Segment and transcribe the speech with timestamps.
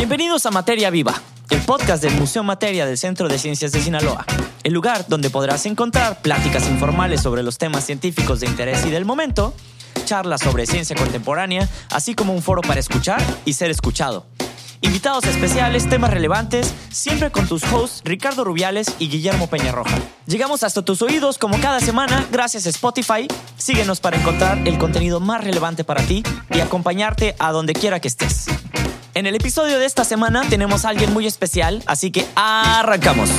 [0.00, 1.12] Bienvenidos a Materia Viva,
[1.50, 4.24] el podcast del Museo Materia del Centro de Ciencias de Sinaloa,
[4.64, 9.04] el lugar donde podrás encontrar pláticas informales sobre los temas científicos de interés y del
[9.04, 9.52] momento,
[10.06, 14.24] charlas sobre ciencia contemporánea, así como un foro para escuchar y ser escuchado.
[14.80, 19.98] Invitados especiales, temas relevantes, siempre con tus hosts Ricardo Rubiales y Guillermo Peñarroja.
[20.24, 23.28] Llegamos hasta tus oídos como cada semana gracias a Spotify.
[23.58, 26.22] Síguenos para encontrar el contenido más relevante para ti
[26.54, 28.46] y acompañarte a donde quiera que estés.
[29.14, 33.30] En el episodio de esta semana tenemos a alguien muy especial, así que arrancamos.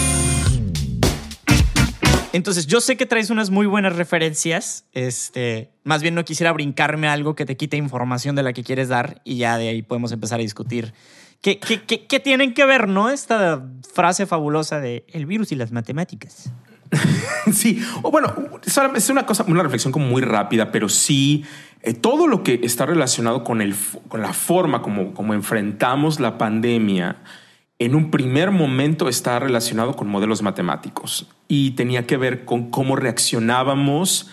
[2.34, 4.85] Entonces, yo sé que traes unas muy buenas referencias.
[4.93, 8.89] Este, más bien no quisiera brincarme algo que te quite información de la que quieres
[8.89, 10.93] dar y ya de ahí podemos empezar a discutir
[11.41, 13.09] ¿Qué, qué, tienen que ver, no?
[13.09, 16.51] Esta frase fabulosa de el virus y las matemáticas.
[17.54, 18.34] sí, o bueno,
[18.95, 21.45] es una cosa, una reflexión como muy rápida, pero sí,
[21.82, 23.76] eh, todo lo que está relacionado con, el,
[24.08, 27.18] con la forma como, como enfrentamos la pandemia,
[27.80, 32.96] en un primer momento está relacionado con modelos matemáticos y tenía que ver con cómo
[32.96, 34.30] reaccionábamos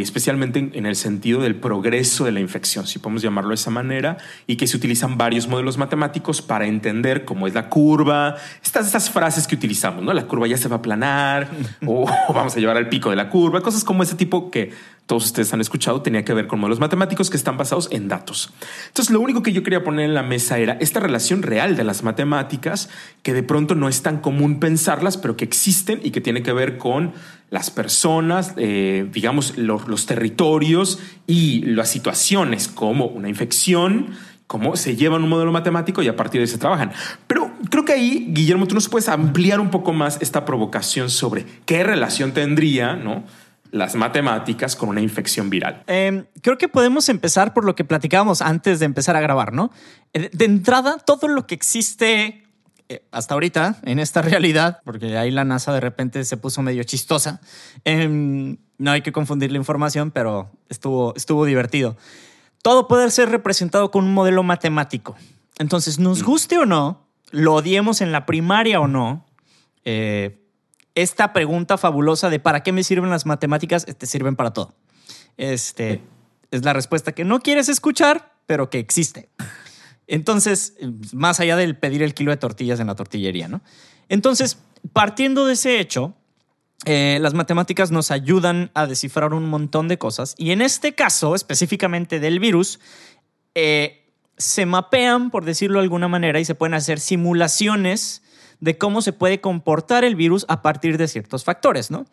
[0.00, 4.16] especialmente en, el sentido del progreso de la infección, si podemos llamarlo de esa manera,
[4.46, 9.10] y que se utilizan varios modelos matemáticos para entender cómo es la curva, estas, estas
[9.10, 10.12] frases que utilizamos, ¿no?
[10.12, 11.50] La curva ya se va a aplanar
[11.86, 14.72] o vamos a llevar al pico de la curva, cosas como ese tipo que
[15.06, 18.52] todos ustedes han escuchado, tenía que ver con modelos matemáticos que están basados en datos.
[18.88, 21.84] Entonces, lo único que yo quería poner en la mesa era esta relación real de
[21.84, 22.88] las matemáticas,
[23.22, 26.52] que de pronto no es tan común pensarlas, pero que existen y que tiene que
[26.52, 27.12] ver con
[27.50, 34.14] las personas, eh, digamos, los, territorios y las situaciones como una infección,
[34.46, 36.92] cómo se llevan un modelo matemático y a partir de ahí se trabajan.
[37.26, 41.44] Pero creo que ahí, Guillermo, tú nos puedes ampliar un poco más esta provocación sobre
[41.66, 43.24] qué relación tendría, ¿no?
[43.72, 45.82] Las matemáticas con una infección viral?
[45.88, 49.72] Em, creo que podemos empezar por lo que platicábamos antes de empezar a grabar, ¿no?
[50.12, 52.44] Eh, de entrada, todo lo que existe
[52.88, 56.84] eh, hasta ahorita en esta realidad, porque ahí la NASA de repente se puso medio
[56.84, 57.40] chistosa,
[57.84, 61.96] em, no hay que confundir la información, pero estuvo, estuvo divertido.
[62.62, 65.16] Todo puede ser representado con un modelo matemático.
[65.58, 66.24] Entonces, nos mm.
[66.24, 69.24] guste o no, lo odiemos en la primaria o no,
[69.84, 70.41] eh,
[70.94, 73.84] esta pregunta fabulosa de ¿para qué me sirven las matemáticas?
[73.84, 74.74] Te sirven para todo.
[75.36, 76.02] Este
[76.50, 79.28] es la respuesta que no quieres escuchar, pero que existe.
[80.06, 80.74] Entonces,
[81.12, 83.62] más allá del pedir el kilo de tortillas en la tortillería, ¿no?
[84.08, 84.58] Entonces,
[84.92, 86.14] partiendo de ese hecho,
[86.84, 91.34] eh, las matemáticas nos ayudan a descifrar un montón de cosas y en este caso,
[91.34, 92.80] específicamente del virus,
[93.54, 94.04] eh,
[94.36, 98.21] se mapean, por decirlo de alguna manera, y se pueden hacer simulaciones
[98.62, 102.06] de cómo se puede comportar el virus a partir de ciertos factores, ¿no?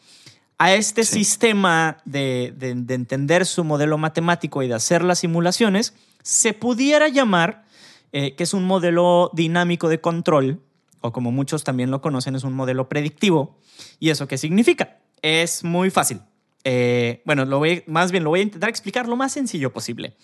[0.57, 2.55] A este sistema de,
[2.89, 5.93] entender su modelo matemático y de hacer las simulaciones,
[6.23, 7.65] se pudiera llamar
[8.11, 10.59] eh, que es un modelo dinámico de control,
[11.01, 13.55] o como muchos también lo conocen, es un modelo predictivo.
[13.99, 14.97] ¿Y eso qué significa?
[15.21, 16.19] Es muy fácil.
[16.63, 20.15] Eh, bueno, lo voy, más bien lo voy a intentar explicar lo más sencillo posible.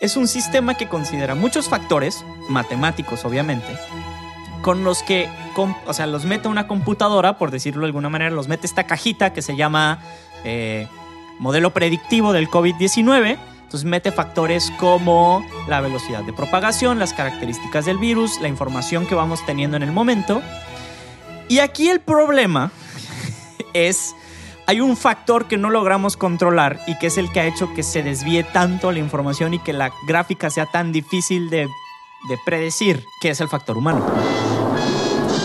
[0.00, 3.78] Es un sistema que considera muchos factores, matemáticos obviamente,
[4.62, 5.28] con los que,
[5.86, 9.32] o sea, los mete una computadora, por decirlo de alguna manera, los mete esta cajita
[9.32, 9.98] que se llama
[10.44, 10.88] eh,
[11.38, 13.38] modelo predictivo del COVID-19.
[13.62, 19.14] Entonces mete factores como la velocidad de propagación, las características del virus, la información que
[19.14, 20.42] vamos teniendo en el momento.
[21.48, 22.70] Y aquí el problema
[23.72, 24.14] es,
[24.66, 27.82] hay un factor que no logramos controlar y que es el que ha hecho que
[27.82, 31.68] se desvíe tanto la información y que la gráfica sea tan difícil de,
[32.28, 34.04] de predecir, que es el factor humano.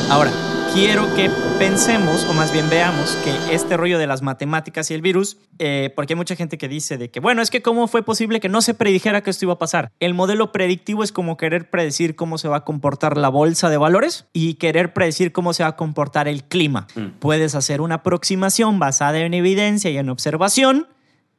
[0.09, 0.31] Ahora,
[0.73, 5.01] quiero que pensemos, o más bien veamos, que este rollo de las matemáticas y el
[5.01, 8.03] virus, eh, porque hay mucha gente que dice de que, bueno, es que cómo fue
[8.03, 9.91] posible que no se predijera que esto iba a pasar.
[9.99, 13.77] El modelo predictivo es como querer predecir cómo se va a comportar la bolsa de
[13.77, 16.87] valores y querer predecir cómo se va a comportar el clima.
[16.95, 17.19] Mm.
[17.19, 20.87] Puedes hacer una aproximación basada en evidencia y en observación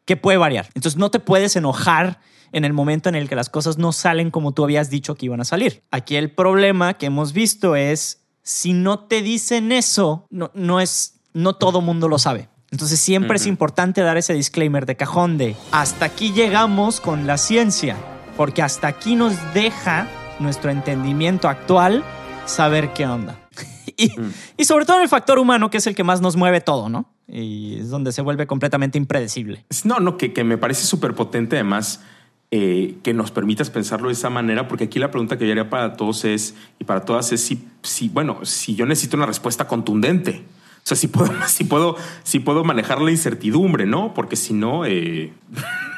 [0.04, 0.66] que puede variar.
[0.74, 2.18] Entonces no te puedes enojar
[2.52, 5.26] en el momento en el que las cosas no salen como tú habías dicho que
[5.26, 5.82] iban a salir.
[5.90, 11.20] Aquí el problema que hemos visto es si no te dicen eso, no, no es,
[11.34, 12.48] no todo mundo lo sabe.
[12.70, 17.38] Entonces siempre es importante dar ese disclaimer de cajón de hasta aquí llegamos con la
[17.38, 17.96] ciencia,
[18.36, 20.06] porque hasta aquí nos deja
[20.38, 22.04] nuestro entendimiento actual
[22.44, 23.40] saber qué onda.
[23.96, 24.32] y, mm.
[24.58, 27.10] y, sobre todo el factor humano, que es el que más nos mueve todo, ¿no?
[27.26, 29.64] Y es donde se vuelve completamente impredecible.
[29.84, 32.00] No, no, que, que me parece súper potente además
[32.50, 35.68] eh, que nos permitas pensarlo de esa manera, porque aquí la pregunta que yo haría
[35.68, 39.66] para todos es, y para todas es si, si bueno, si yo necesito una respuesta
[39.66, 40.44] contundente.
[40.78, 44.14] O sea, si puedo, si puedo, si puedo manejar la incertidumbre, ¿no?
[44.14, 45.32] Porque si no, eh,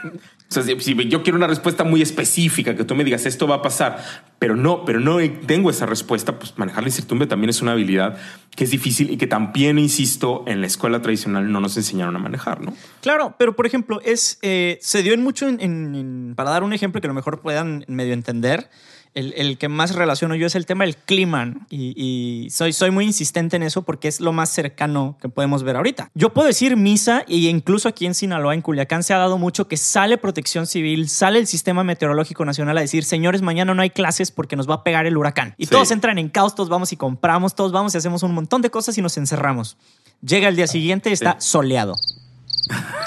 [0.05, 3.57] O sea, si, yo quiero una respuesta muy específica, que tú me digas esto va
[3.57, 4.05] a pasar,
[4.41, 8.19] pero no, pero no tengo esa respuesta, pues manejar la incertidumbre también es una habilidad
[8.57, 12.19] que es difícil y que también, insisto, en la escuela tradicional no nos enseñaron a
[12.19, 12.75] manejar, ¿no?
[13.01, 17.01] Claro, pero por ejemplo, es, eh, se dio en mucho, en, para dar un ejemplo
[17.01, 18.71] que a lo mejor puedan medio entender,
[19.15, 21.55] el, que más relaciono yo es el tema del clima.
[21.71, 25.77] Y, soy, soy muy insistente en eso porque es lo más cercano que podemos ver
[25.77, 26.11] ahorita.
[26.15, 29.69] Yo puedo decir misa y incluso aquí en Sinaloa, en Culiacán, se ha dado mucho
[29.69, 33.91] que sale protección civil, sale el Sistema Meteorológico Nacional a decir, señores, mañana no hay
[33.91, 35.55] clases porque nos va a pegar el huracán.
[35.59, 38.63] Y todos entran en caos, todos vamos y compramos, todos vamos y hacemos un montón
[38.63, 39.77] de cosas y nos encerramos.
[40.23, 41.95] Llega el día siguiente y está soleado.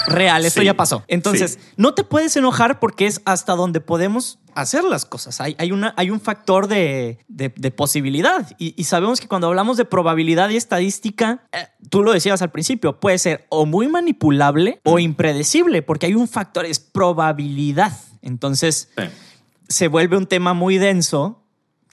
[0.06, 1.04] Real, esto ya pasó.
[1.08, 5.40] Entonces, no te puedes enojar porque es hasta donde podemos hacer las cosas.
[5.40, 7.18] Hay, hay, una, hay un factor de,
[7.76, 12.50] posibilidad y, sabemos que cuando hablamos de probabilidad y estadística, eh, tú lo decías al
[12.50, 17.92] principio, puede ser o muy manipulable o impredecible porque hay un factor, es probabilidad.
[18.22, 18.90] Entonces,
[19.68, 21.42] se vuelve un tema muy denso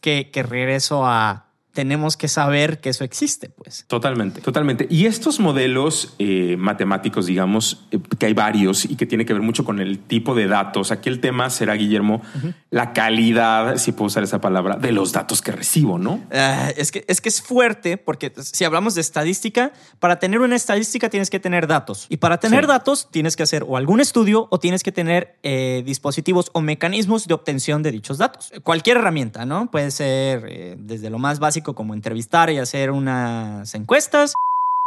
[0.01, 3.85] que, que regreso a tenemos que saber que eso existe, pues.
[3.87, 4.87] Totalmente, totalmente.
[4.89, 9.41] Y estos modelos eh, matemáticos, digamos, eh, que hay varios y que tiene que ver
[9.41, 10.91] mucho con el tipo de datos.
[10.91, 12.21] Aquí el tema será, Guillermo,
[12.69, 16.21] la calidad, si puedo usar esa palabra, de los datos que recibo, ¿no?
[16.31, 20.57] Ah, es, que, es que es fuerte porque si hablamos de estadística, para tener una
[20.57, 22.07] estadística tienes que tener datos.
[22.09, 25.83] Y para tener datos tienes que hacer o algún estudio o tienes que tener eh,
[25.85, 28.51] dispositivos o mecanismos de obtención de dichos datos.
[28.63, 29.71] Cualquier herramienta, ¿no?
[29.71, 34.33] Puede ser desde lo más básico como entrevistar y hacer unas encuestas.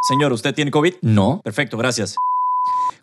[0.08, 0.94] Señor, ¿usted tiene COVID?
[1.02, 1.40] No.
[1.42, 2.16] Perfecto, gracias.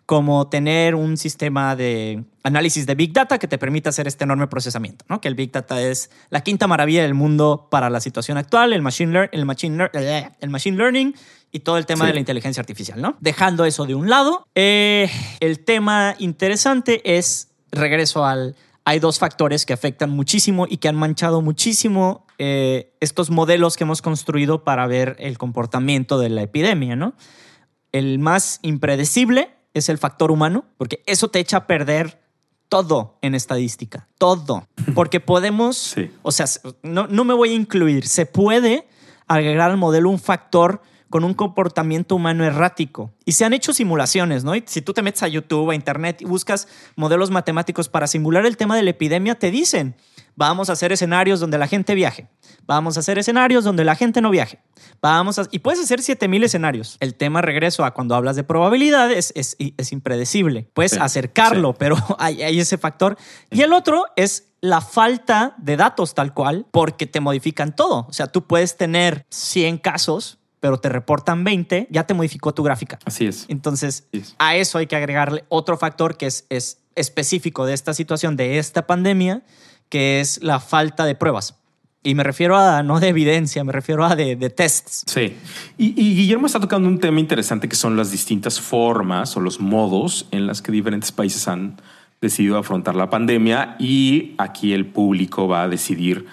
[0.06, 4.46] Como tener un sistema de análisis de Big Data que te permita hacer este enorme
[4.46, 5.20] procesamiento, ¿no?
[5.20, 8.82] Que el Big Data es la quinta maravilla del mundo para la situación actual, el
[8.82, 9.90] Machine, el machine,
[10.40, 11.14] el machine Learning
[11.52, 13.16] y todo el tema de la inteligencia artificial, ¿no?
[13.20, 15.10] Dejando eso de un lado, eh,
[15.40, 20.96] el tema interesante es, regreso al, hay dos factores que afectan muchísimo y que han
[20.96, 26.96] manchado muchísimo eh, estos modelos que hemos construido para ver el comportamiento de la epidemia,
[26.96, 27.14] ¿no?
[27.92, 32.20] El más impredecible es el factor humano, porque eso te echa a perder
[32.68, 34.66] todo en estadística, todo.
[34.94, 36.46] Porque podemos, o sea,
[36.82, 38.88] no, no me voy a incluir, se puede
[39.26, 40.80] agregar al modelo un factor
[41.12, 43.12] con un comportamiento humano errático.
[43.24, 44.56] Y se han hecho simulaciones, ¿no?
[44.56, 46.66] Y si tú te metes a YouTube, a Internet y buscas
[46.96, 49.94] modelos matemáticos para simular el tema de la epidemia, te dicen,
[50.36, 52.28] vamos a hacer escenarios donde la gente viaje,
[52.66, 54.58] vamos a hacer escenarios donde la gente no viaje,
[55.02, 55.46] vamos a...
[55.50, 56.96] Y puedes hacer 7000 escenarios.
[57.00, 60.70] El tema, regreso a cuando hablas de probabilidades, es, es, impredecible.
[60.72, 63.18] Puedes acercarlo, pero hay, hay ese factor.
[63.50, 68.06] Y el otro es la falta de datos tal cual, porque te modifican todo.
[68.08, 72.62] O sea, tú puedes tener 100 casos, pero te reportan 20, ya te modificó tu
[72.62, 73.00] gráfica.
[73.04, 73.46] Así es.
[73.48, 74.06] Entonces,
[74.38, 78.58] a eso hay que agregarle otro factor que es, es específico de esta situación, de
[78.58, 79.42] esta pandemia,
[79.88, 81.56] que es la falta de pruebas.
[82.04, 85.02] Y me refiero a no de evidencia, me refiero a de, de tests.
[85.08, 85.36] Sí.
[85.78, 89.58] Y, y, Guillermo está tocando un tema interesante que son las distintas formas o los
[89.58, 91.80] modos en las que diferentes países han
[92.20, 96.26] decidido afrontar la pandemia y aquí el público va a decidir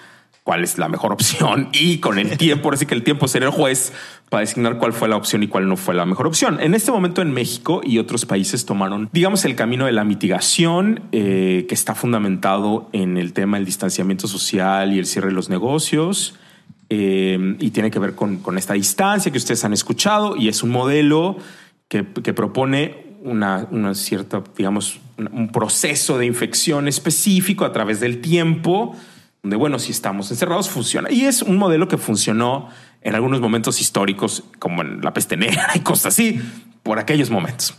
[0.44, 3.52] cuál es la mejor opción y con el tiempo, así que el tiempo será el
[3.52, 3.92] juez
[4.28, 6.58] para designar cuál fue la opción y cuál no fue la mejor opción.
[6.60, 11.02] En este momento en México y otros países tomaron, digamos, el camino de la mitigación,
[11.12, 15.50] eh, que está fundamentado en el tema del distanciamiento social y el cierre de los
[15.50, 16.36] negocios.
[16.92, 20.64] Eh, y tiene que ver con, con, esta distancia que ustedes han escuchado y es
[20.64, 21.36] un modelo
[21.86, 28.20] que, que propone una, una, cierta, digamos, un proceso de infección específico a través del
[28.20, 28.96] tiempo
[29.42, 31.10] donde, bueno, si estamos encerrados, funciona.
[31.10, 32.68] Y es un modelo que funcionó
[33.02, 36.40] en algunos momentos históricos, como en la peste negra y cosas así,
[36.82, 37.74] por aquellos momentos.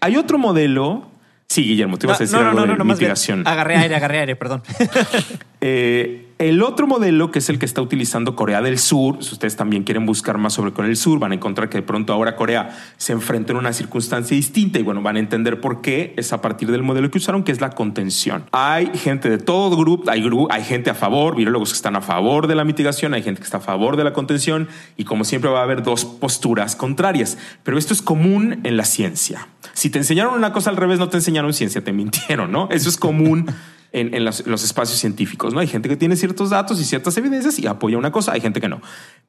[0.00, 1.10] Hay otro modelo.
[1.48, 3.46] Sí, Guillermo, te ibas a decir algo de mitigación.
[3.46, 4.62] Agarré aire, agarré aire, perdón.
[5.60, 9.56] eh, el otro modelo, que es el que está utilizando Corea del Sur, si ustedes
[9.56, 12.36] también quieren buscar más sobre Corea del Sur, van a encontrar que de pronto ahora
[12.36, 16.34] Corea se enfrenta en una circunstancia distinta y bueno, van a entender por qué es
[16.34, 18.44] a partir del modelo que usaron, que es la contención.
[18.52, 22.48] Hay gente de todo grupo, hay, hay gente a favor, virólogos que están a favor
[22.48, 25.50] de la mitigación, hay gente que está a favor de la contención y como siempre
[25.50, 29.48] va a haber dos posturas contrarias, pero esto es común en la ciencia.
[29.72, 32.68] Si te enseñaron una cosa al revés, no te enseñaron ciencia, te mintieron, ¿no?
[32.70, 33.46] Eso es común
[33.96, 35.54] en, los, espacios científicos.
[35.54, 35.60] ¿no?
[35.60, 38.60] Hay gente que tiene ciertos datos y ciertas evidencias y apoya una cosa, hay gente
[38.60, 38.82] que no.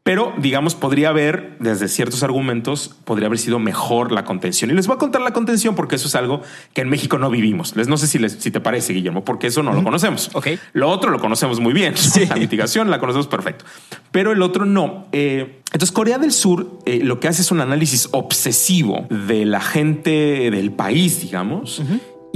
[0.03, 4.69] Pero, digamos, podría haber, desde ciertos argumentos, podría haber sido mejor la contención.
[4.69, 6.41] Y les voy a contar la contención porque eso es algo
[6.73, 7.75] que en México no vivimos.
[7.75, 10.29] Les, no sé si, les, si te parece, Guillermo, porque eso no lo conocemos.
[10.33, 10.59] Okay.
[10.73, 11.93] Lo otro lo conocemos muy bien.
[12.29, 13.65] La mitigación la conocemos perfecto.
[14.11, 15.07] Pero el otro no.
[15.11, 19.61] Eh, entonces, Corea del Sur eh, lo que hace es un análisis obsesivo de la
[19.61, 21.81] gente del país, digamos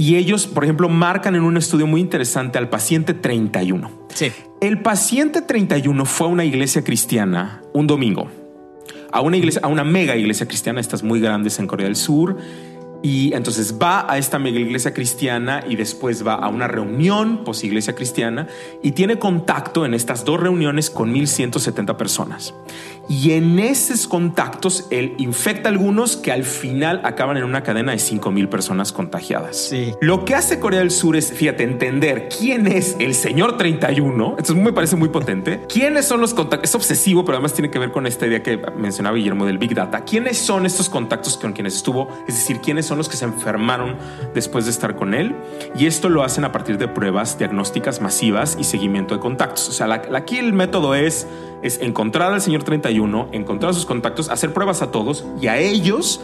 [0.02, 3.88] Y ellos, por ejemplo, marcan en un estudio muy interesante al paciente 31.
[4.12, 4.32] Sí.
[4.60, 8.28] El paciente 31 fue a una iglesia cristiana un domingo,
[9.12, 12.36] a una iglesia, a una mega iglesia cristiana, estas muy grandes en Corea del Sur,
[13.00, 17.62] y entonces va a esta mega iglesia cristiana y después va a una reunión post
[17.62, 18.48] iglesia cristiana
[18.82, 22.54] y tiene contacto en estas dos reuniones con 1170 personas.
[23.08, 27.92] Y en esos contactos él infecta a algunos que al final acaban en una cadena
[27.92, 29.56] de 5000 personas contagiadas.
[29.56, 29.92] Sí.
[30.00, 34.36] Lo que hace Corea del Sur es, fíjate, entender quién es el señor 31.
[34.38, 35.60] Esto me parece muy potente.
[35.68, 36.70] ¿Quiénes son los contactos?
[36.70, 39.74] Es obsesivo, pero además tiene que ver con esta idea que mencionaba Guillermo del Big
[39.74, 40.04] Data.
[40.04, 42.08] ¿Quiénes son estos contactos con quienes estuvo?
[42.28, 43.96] Es decir, ¿quiénes son los que se enfermaron
[44.34, 45.34] después de estar con él?
[45.76, 49.68] Y esto lo hacen a partir de pruebas diagnósticas masivas y seguimiento de contactos.
[49.68, 51.26] O sea, la- la- aquí el método es,
[51.62, 52.91] es encontrar al señor 31,
[53.32, 56.20] encontrar sus contactos, hacer pruebas a todos y a ellos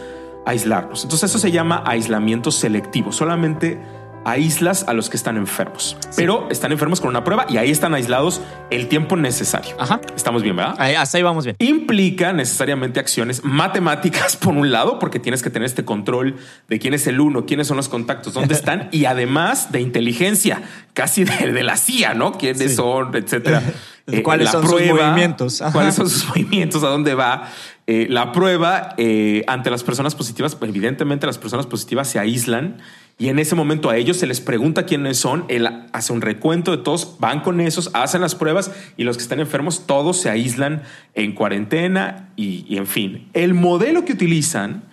[0.46, 1.02] aislarlos.
[1.04, 3.12] Entonces eso se llama aislamiento selectivo.
[3.12, 3.78] Solamente
[4.24, 7.94] aíslas a los que están enfermos, pero están enfermos con una prueba y ahí están
[7.94, 9.74] aislados el tiempo necesario.
[9.78, 10.00] Ajá.
[10.14, 10.74] Estamos bien, ¿verdad?
[10.78, 11.56] Ahí- hasta ahí vamos bien.
[11.60, 16.36] implica necesariamente acciones matemáticas por un lado, porque tienes que tener este control
[16.68, 20.60] de quién es el uno, quiénes son los contactos, dónde están, y además de inteligencia,
[20.92, 22.32] casi de, de la CIA, ¿no?
[22.32, 22.76] ¿Quiénes Sí.
[22.76, 23.62] son, etcétera?
[24.10, 25.60] Eh, ¿Cuáles la son sus movimientos?
[25.60, 25.72] Ajá.
[25.72, 26.82] ¿Cuáles son sus movimientos?
[26.82, 27.50] ¿A dónde va?
[27.86, 32.78] Eh, la prueba eh, ante las personas positivas, pues evidentemente las personas positivas se aíslan
[33.18, 36.70] y en ese momento a ellos se les pregunta quiénes son, él hace un recuento
[36.70, 40.28] de todos, van con esos, hacen las pruebas y los que están enfermos todos se
[40.28, 40.82] aíslan
[41.14, 43.28] en cuarentena y, y en fin.
[43.32, 44.84] El modelo que utilizan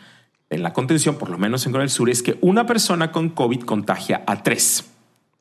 [0.49, 3.29] en la contención, por lo menos en Corea del Sur, es que una persona con
[3.29, 4.94] COVID contagia a tres.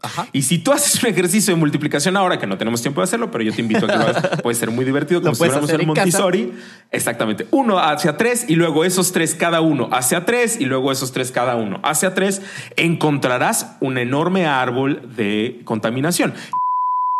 [0.04, 0.28] Ajá.
[0.32, 3.30] Y si tú haces un ejercicio de multiplicación ahora, que no tenemos tiempo de hacerlo,
[3.30, 5.38] pero yo te invito a que lo hagas, puede ser muy divertido, como Lo si
[5.38, 5.86] fuéramos en casa.
[5.86, 6.52] Montessori.
[6.90, 7.46] Exactamente.
[7.50, 11.30] Uno hacia tres y luego esos tres cada uno hacia tres y luego esos tres
[11.32, 12.42] cada uno hacia tres.
[12.76, 16.34] Encontrarás un enorme árbol de contaminación.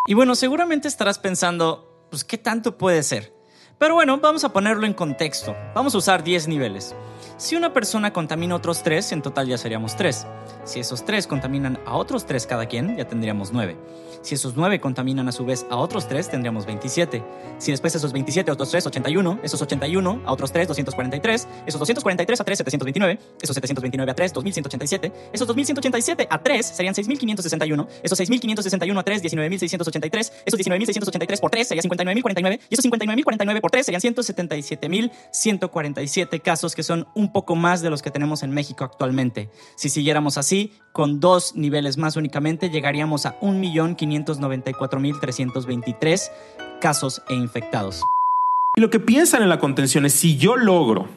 [0.06, 3.32] Y bueno, seguramente estarás pensando, pues, ¿qué tanto puede ser?
[3.78, 5.56] Pero bueno, vamos a ponerlo en contexto.
[5.74, 6.94] Vamos a usar 10 niveles.
[7.36, 10.24] Si una persona contamina otros 3, en total ya seríamos 3.
[10.64, 13.76] Si esos 3 contaminan a otros 3 cada quien, ya tendríamos 9.
[14.22, 17.22] Si esos 9 contaminan a su vez a otros 3, tendríamos 27.
[17.58, 19.40] Si después esos 27 a otros 3, 81.
[19.42, 21.46] Esos 81 a otros 3, 243.
[21.66, 23.18] Esos 243 a 3, 729.
[23.42, 25.12] Esos 729 a 3, 2187.
[25.32, 27.86] Esos 2187 a 3 serían 6561.
[28.02, 30.32] Esos 6561 a 3, 19683.
[30.46, 32.60] Esos 19683 por 3 serían 59049.
[32.70, 38.02] Y esos 59049 por 3 serían 177.147 casos que son un poco más de los
[38.02, 39.50] que tenemos en México actualmente.
[39.76, 46.30] Si siguiéramos así, con dos niveles más únicamente, llegaríamos a 1.594.323
[46.80, 48.02] casos e infectados.
[48.76, 51.08] Y lo que piensan en la contención es si yo logro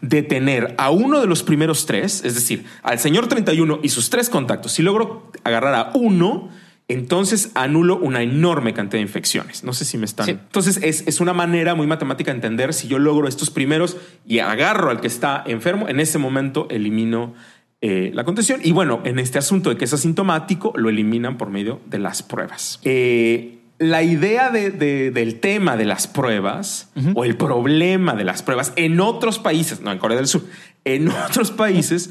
[0.00, 4.28] detener a uno de los primeros tres, es decir, al señor 31 y sus tres
[4.28, 6.50] contactos, si logro agarrar a uno,
[6.92, 9.64] entonces anulo una enorme cantidad de infecciones.
[9.64, 10.26] No sé si me están.
[10.26, 10.32] Sí.
[10.32, 14.40] Entonces es, es una manera muy matemática de entender si yo logro estos primeros y
[14.40, 17.34] agarro al que está enfermo, en ese momento elimino
[17.82, 18.60] eh, la contención.
[18.62, 22.22] Y bueno, en este asunto de que es asintomático, lo eliminan por medio de las
[22.22, 22.78] pruebas.
[22.84, 28.42] Eh, la idea de- de- del tema de las pruebas o el problema de las
[28.42, 30.44] pruebas en otros países, no en Corea del Sur,
[30.84, 32.10] en otros países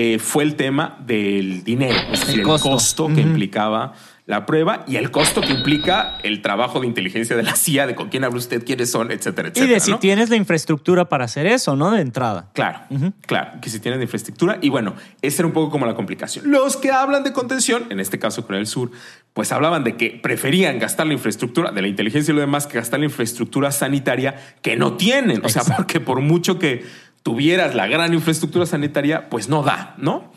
[0.00, 3.08] eh, fue el tema del dinero, es decir, el costo, costo.
[3.08, 3.94] que implicaba
[4.26, 7.94] la prueba y el costo que implica el trabajo de inteligencia de la CIA, de
[7.94, 9.72] con quién habla usted, quiénes son, etcétera, Y etcétera.
[9.74, 9.98] de si ¿no?
[10.00, 11.90] tienes la infraestructura para hacer eso, ¿no?
[11.90, 12.50] De entrada.
[12.52, 12.80] Claro,
[13.26, 14.58] claro, que si tienen infraestructura.
[14.60, 16.50] Y bueno, esa era un poco como la complicación.
[16.50, 18.90] Los que hablan de contención, en este caso Corea del Sur,
[19.32, 22.76] pues hablaban de que preferían gastar la infraestructura de la inteligencia y lo demás que
[22.76, 25.38] gastar la infraestructura sanitaria que no tienen.
[25.42, 25.74] O sea, Exacto.
[25.82, 26.84] porque por mucho que
[27.28, 30.32] tuvieras la gran infraestructura sanitaria, pues no da, ¿no?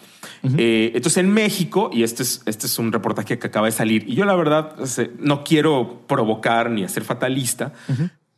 [0.57, 4.03] Eh, entonces en México, y este es, este es un reportaje que acaba de salir,
[4.09, 4.75] y yo la verdad
[5.17, 7.71] no quiero provocar ni hacer fatalista,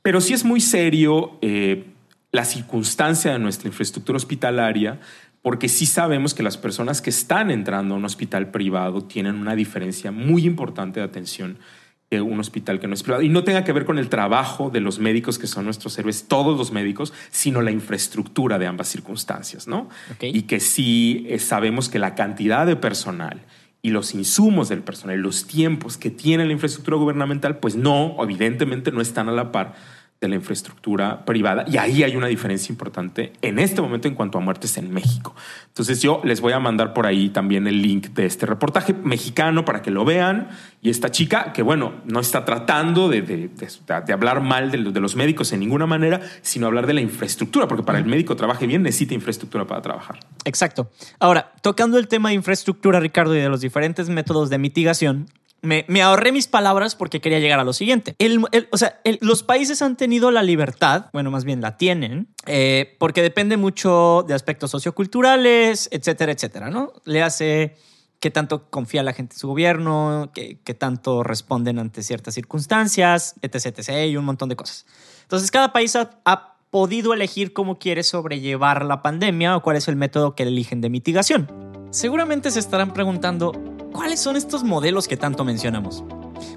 [0.03, 1.87] pero sí es muy serio eh,
[2.31, 4.99] la circunstancia de nuestra infraestructura hospitalaria,
[5.41, 9.55] porque sí sabemos que las personas que están entrando a un hospital privado tienen una
[9.55, 11.57] diferencia muy importante de atención
[12.13, 13.23] que un hospital que no es privado.
[13.23, 16.27] Y no tenga que ver con el trabajo de los médicos que son nuestros héroes,
[16.27, 19.89] todos los médicos, sino la infraestructura de ambas circunstancias, ¿no?
[20.21, 23.41] Y que sí eh, sabemos que la cantidad de personal
[23.81, 28.91] y los insumos del personal, los tiempos que tiene la infraestructura gubernamental, pues no, evidentemente
[28.91, 29.73] no están a la par
[30.21, 34.37] de la infraestructura privada y ahí hay una diferencia importante en este momento en cuanto
[34.37, 35.35] a muertes en México.
[35.67, 39.65] Entonces yo les voy a mandar por ahí también el link de este reportaje mexicano
[39.65, 40.47] para que lo vean
[40.81, 45.15] y esta chica que bueno, no está tratando de, de, de, hablar mal de, los
[45.15, 48.83] médicos en ninguna manera, sino hablar de la infraestructura, porque para el médico trabaje bien
[48.83, 50.19] necesita infraestructura para trabajar.
[50.45, 50.89] Exacto.
[51.19, 55.27] Ahora, tocando el tema de infraestructura, Ricardo, y de los diferentes métodos de mitigación,
[55.63, 58.15] me, ahorré mis palabras porque quería llegar a lo siguiente.
[58.71, 63.21] o sea, los países han tenido la libertad, bueno, más bien la tienen, eh, porque
[63.21, 66.91] depende mucho de aspectos socioculturales, etcétera, etcétera, ¿no?
[67.05, 67.77] Le hace
[68.19, 73.77] qué tanto confía la gente en su gobierno, qué, tanto responden ante ciertas circunstancias, etc,
[73.77, 74.85] etc, y un montón de cosas.
[75.21, 79.87] Entonces, cada país ha, ha podido elegir cómo quiere sobrellevar la pandemia o cuál es
[79.87, 81.47] el método que eligen de mitigación.
[81.91, 83.51] Seguramente se estarán preguntando,
[83.93, 86.03] ¿Cuáles son estos modelos que tanto mencionamos?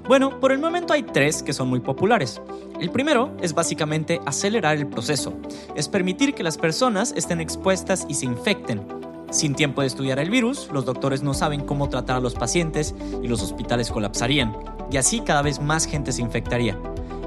[0.07, 2.41] Bueno, por el momento hay tres que son muy populares.
[2.81, 5.33] El primero es básicamente acelerar el proceso.
[5.75, 8.81] Es permitir que las personas estén expuestas y se infecten.
[9.29, 12.95] Sin tiempo de estudiar el virus, los doctores no saben cómo tratar a los pacientes
[13.21, 14.55] y los hospitales colapsarían.
[14.89, 16.75] Y así cada vez más gente se infectaría.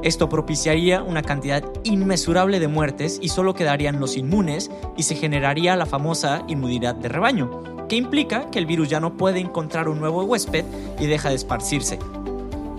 [0.03, 5.77] Esto propiciaría una cantidad inmesurable de muertes y solo quedarían los inmunes y se generaría
[5.77, 9.99] la famosa inmunidad de rebaño, que implica que el virus ya no puede encontrar un
[9.99, 10.65] nuevo huésped
[11.01, 11.99] y deja de esparcirse.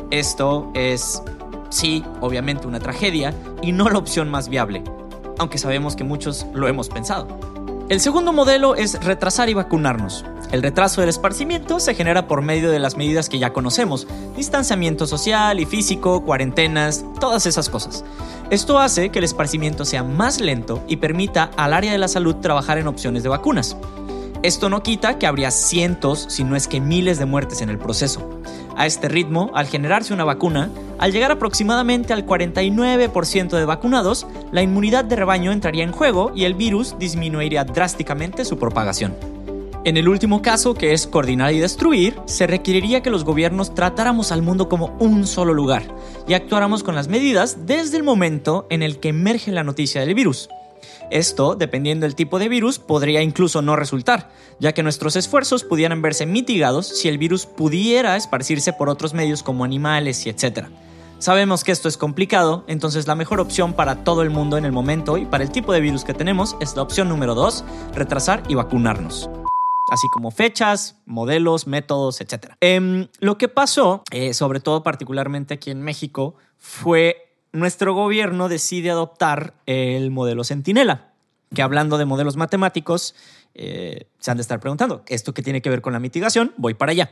[0.10, 1.22] Esto es,
[1.70, 4.82] sí, obviamente una tragedia y no la opción más viable,
[5.38, 7.28] aunque sabemos que muchos lo hemos pensado.
[7.90, 10.24] El segundo modelo es retrasar y vacunarnos.
[10.54, 15.08] El retraso del esparcimiento se genera por medio de las medidas que ya conocemos, distanciamiento
[15.08, 18.06] social y físico, cuarentenas, todas esas cosas.
[18.50, 22.36] Esto hace que el esparcimiento sea más lento y permita al área de la salud
[22.36, 23.76] trabajar en opciones de vacunas.
[24.44, 27.78] Esto no quita que habría cientos, si no es que miles de muertes en el
[27.78, 28.42] proceso.
[28.76, 34.64] A este ritmo, al generarse una vacuna, al llegar aproximadamente al 49% de vacunados, la
[34.64, 39.16] inmunidad de rebaño entraría en juego y el virus disminuiría drásticamente su propagación.
[39.84, 44.32] En el último caso, que es coordinar y destruir, se requeriría que los gobiernos tratáramos
[44.32, 45.84] al mundo como un solo lugar
[46.28, 50.16] y actuáramos con las medidas desde el momento en el que emerge la noticia del
[50.16, 50.50] virus.
[51.12, 56.02] Esto, dependiendo del tipo de virus, podría incluso no resultar, ya que nuestros esfuerzos pudieran
[56.02, 60.68] verse mitigados si el virus pudiera esparcirse por otros medios como animales y etc.
[61.20, 64.72] Sabemos que esto es complicado, entonces la mejor opción para todo el mundo en el
[64.72, 68.42] momento y para el tipo de virus que tenemos es la opción número 2, retrasar
[68.48, 69.30] y vacunarnos
[69.92, 72.54] así como fechas, modelos, métodos, etc.
[72.62, 78.92] Em, lo que pasó, eh, sobre todo particularmente aquí en México, fue nuestro gobierno decide
[78.92, 81.12] adoptar el modelo Centinela,
[81.54, 83.16] que hablando de modelos matemáticos,
[83.54, 86.54] eh, se han de estar preguntando, ¿esto qué tiene que ver con la mitigación?
[86.58, 87.12] Voy para allá.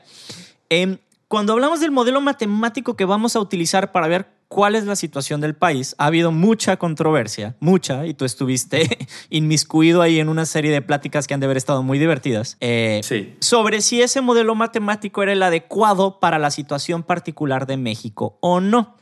[0.69, 0.97] Em,
[1.27, 5.41] cuando hablamos del modelo matemático que vamos a utilizar para ver cuál es la situación
[5.41, 10.71] del país, ha habido mucha controversia, mucha, y tú estuviste inmiscuido ahí en una serie
[10.71, 13.01] de pláticas que han de haber estado muy divertidas, eh,
[13.39, 18.59] sobre si ese modelo matemático era el adecuado para la situación particular de México o
[18.59, 18.95] no.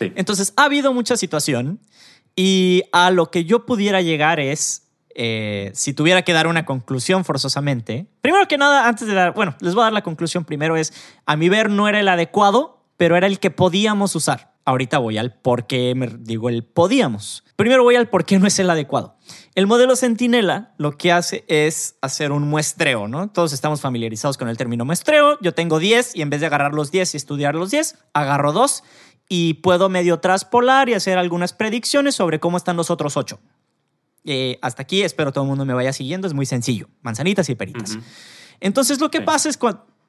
[0.00, 1.80] Entonces, ha habido mucha situación
[2.36, 7.24] y a lo que yo pudiera llegar es, eh, si tuviera que dar una conclusión
[7.24, 10.76] forzosamente, primero que nada, antes de dar, bueno, les voy a dar la conclusión primero,
[10.76, 10.92] es,
[11.26, 14.50] a mi ver, no era el adecuado, pero era el que podíamos usar.
[14.66, 17.44] Ahorita voy al por qué me digo el podíamos.
[17.56, 19.16] Primero voy al por qué no es el adecuado.
[19.54, 23.30] El modelo Centinela lo que hace es hacer un muestreo, ¿no?
[23.30, 25.38] Todos estamos familiarizados con el término muestreo.
[25.40, 28.52] Yo tengo 10 y en vez de agarrar los 10 y estudiar los 10, agarro
[28.52, 28.84] 2
[29.32, 33.38] y puedo medio traspolar y hacer algunas predicciones sobre cómo están los otros ocho.
[34.24, 37.54] Eh, hasta aquí espero todo el mundo me vaya siguiendo, es muy sencillo, manzanitas y
[37.54, 37.96] peritas.
[38.58, 39.68] Entonces lo que pasa es que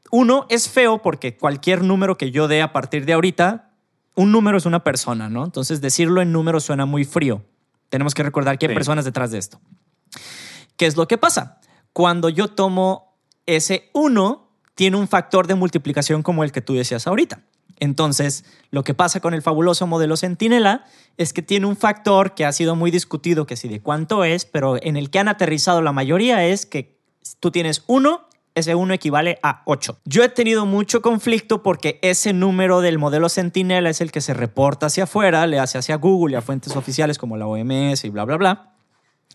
[0.09, 3.69] uno es feo porque cualquier número que yo dé a partir de ahorita,
[4.15, 5.45] un número es una persona, ¿no?
[5.45, 7.45] Entonces decirlo en números suena muy frío.
[7.89, 9.61] Tenemos que recordar que hay personas detrás de esto.
[10.77, 11.61] ¿Qué es lo que pasa?
[11.93, 17.05] Cuando yo tomo ese uno, tiene un factor de multiplicación como el que tú decías
[17.05, 17.43] ahorita.
[17.81, 20.85] Entonces, lo que pasa con el fabuloso modelo Centinela
[21.17, 24.45] es que tiene un factor que ha sido muy discutido, que sí de cuánto es,
[24.45, 26.99] pero en el que han aterrizado la mayoría es que
[27.39, 29.97] tú tienes uno, ese uno equivale a 8.
[30.05, 34.35] Yo he tenido mucho conflicto porque ese número del modelo Centinela es el que se
[34.35, 38.09] reporta hacia afuera, le hace hacia Google y a fuentes oficiales como la OMS y
[38.09, 38.73] bla, bla, bla,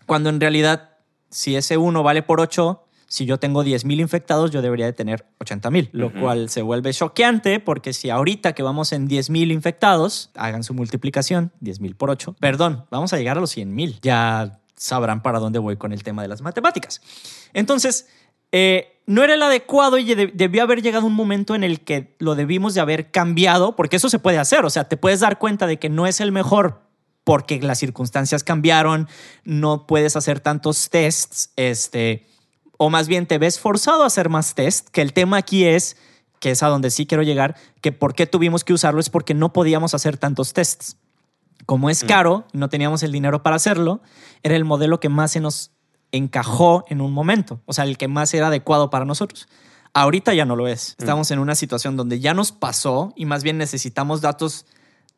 [0.05, 0.91] cuando en realidad
[1.29, 5.25] si ese uno vale por 8, si yo tengo 10.000 infectados, yo debería de tener
[5.39, 10.63] 80.000, lo cual se vuelve choqueante porque si ahorita que vamos en 10.000 infectados, hagan
[10.63, 13.99] su multiplicación, 10.000 por 8, perdón, vamos a llegar a los 100.000.
[14.01, 17.01] Ya sabrán para dónde voy con el tema de las matemáticas.
[17.53, 18.07] Entonces,
[18.51, 22.35] eh, no era el adecuado y debió haber llegado un momento en el que lo
[22.35, 25.65] debimos de haber cambiado, porque eso se puede hacer, o sea, te puedes dar cuenta
[25.65, 26.81] de que no es el mejor
[27.23, 29.09] porque las circunstancias cambiaron,
[29.43, 32.25] no puedes hacer tantos tests, este,
[32.77, 35.97] o más bien te ves forzado a hacer más tests, que el tema aquí es,
[36.39, 39.33] que es a donde sí quiero llegar, que por qué tuvimos que usarlo es porque
[39.33, 40.97] no podíamos hacer tantos tests.
[41.65, 42.07] Como es mm.
[42.07, 44.01] caro, no teníamos el dinero para hacerlo,
[44.43, 45.71] era el modelo que más se nos
[46.11, 49.47] encajó en un momento, o sea, el que más era adecuado para nosotros.
[49.93, 50.95] Ahorita ya no lo es.
[50.97, 51.03] Mm.
[51.03, 54.65] Estamos en una situación donde ya nos pasó y más bien necesitamos datos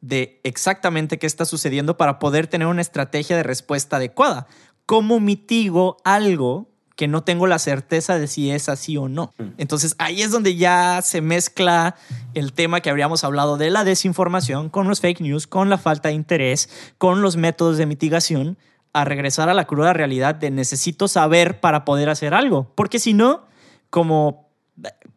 [0.01, 4.47] de exactamente qué está sucediendo para poder tener una estrategia de respuesta adecuada.
[4.85, 9.33] ¿Cómo mitigo algo que no tengo la certeza de si es así o no?
[9.37, 9.43] Mm.
[9.57, 11.95] Entonces ahí es donde ya se mezcla
[12.33, 16.09] el tema que habríamos hablado de la desinformación con los fake news, con la falta
[16.09, 18.57] de interés, con los métodos de mitigación,
[18.91, 22.73] a regresar a la cruda realidad de necesito saber para poder hacer algo.
[22.75, 23.45] Porque si no,
[23.89, 24.49] como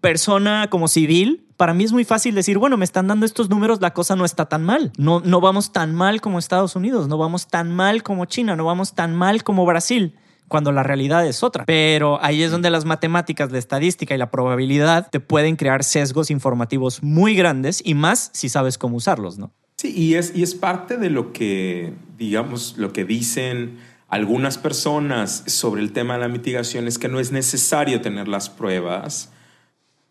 [0.00, 3.80] persona, como civil, para mí es muy fácil decir, bueno, me están dando estos números,
[3.80, 4.92] la cosa no está tan mal.
[4.98, 8.66] No, no vamos tan mal como Estados Unidos, no vamos tan mal como China, no
[8.66, 10.16] vamos tan mal como Brasil
[10.52, 11.64] cuando la realidad es otra.
[11.64, 16.30] Pero ahí es donde las matemáticas, la estadística y la probabilidad te pueden crear sesgos
[16.30, 19.50] informativos muy grandes y más si sabes cómo usarlos, ¿no?
[19.78, 25.42] Sí, y es, y es parte de lo que, digamos, lo que dicen algunas personas
[25.46, 29.32] sobre el tema de la mitigación es que no es necesario tener las pruebas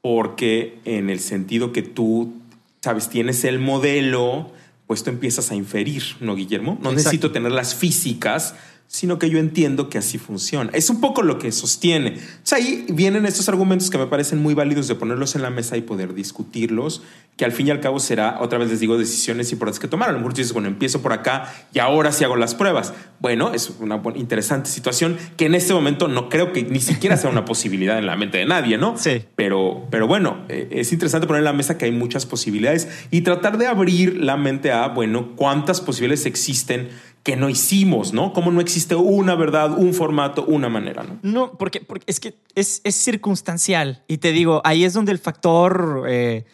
[0.01, 2.33] porque en el sentido que tú,
[2.81, 4.51] sabes, tienes el modelo,
[4.87, 6.79] pues tú empiezas a inferir, ¿no, Guillermo?
[6.81, 8.55] No necesito tener las físicas
[8.91, 10.69] sino que yo entiendo que así funciona.
[10.73, 12.17] Es un poco lo que sostiene.
[12.17, 15.49] O sea, ahí vienen estos argumentos que me parecen muy válidos de ponerlos en la
[15.49, 17.01] mesa y poder discutirlos,
[17.37, 20.09] que al fin y al cabo será, otra vez les digo, decisiones importantes que tomar.
[20.09, 22.93] A lo mejor dices, bueno, empiezo por acá y ahora sí hago las pruebas.
[23.21, 27.29] Bueno, es una interesante situación que en este momento no creo que ni siquiera sea
[27.29, 28.97] una posibilidad en la mente de nadie, ¿no?
[28.97, 29.23] Sí.
[29.37, 33.21] Pero, pero bueno, eh, es interesante poner en la mesa que hay muchas posibilidades y
[33.21, 36.89] tratar de abrir la mente a, bueno, cuántas posibilidades existen
[37.23, 38.33] que no hicimos, ¿no?
[38.33, 41.19] Como no existe una verdad, un formato, una manera, ¿no?
[41.21, 44.03] No, porque, es que es, es circunstancial.
[44.07, 46.45] Y te digo, ahí es donde el factor eh,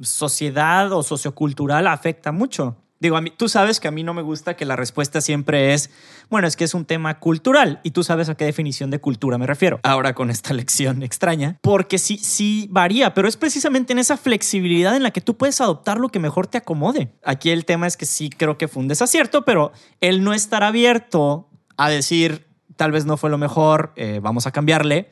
[0.00, 2.76] sociedad o sociocultural afecta mucho.
[3.04, 5.74] Digo, a mí, tú sabes que a mí no me gusta que la respuesta siempre
[5.74, 5.90] es,
[6.30, 9.36] bueno, es que es un tema cultural y tú sabes a qué definición de cultura
[9.36, 9.78] me refiero.
[9.82, 14.96] Ahora con esta lección extraña, porque sí, sí varía, pero es precisamente en esa flexibilidad
[14.96, 17.12] en la que tú puedes adoptar lo que mejor te acomode.
[17.22, 20.64] Aquí el tema es que sí creo que fue un desacierto, pero el no estar
[20.64, 25.10] abierto a decir, tal vez no fue lo mejor, eh, vamos a cambiarle.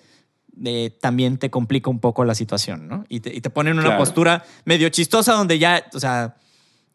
[0.65, 3.05] Eh, también te complica un poco la situación, ¿no?
[3.11, 6.37] Y te, y te pone en una postura medio chistosa donde ya, o sea,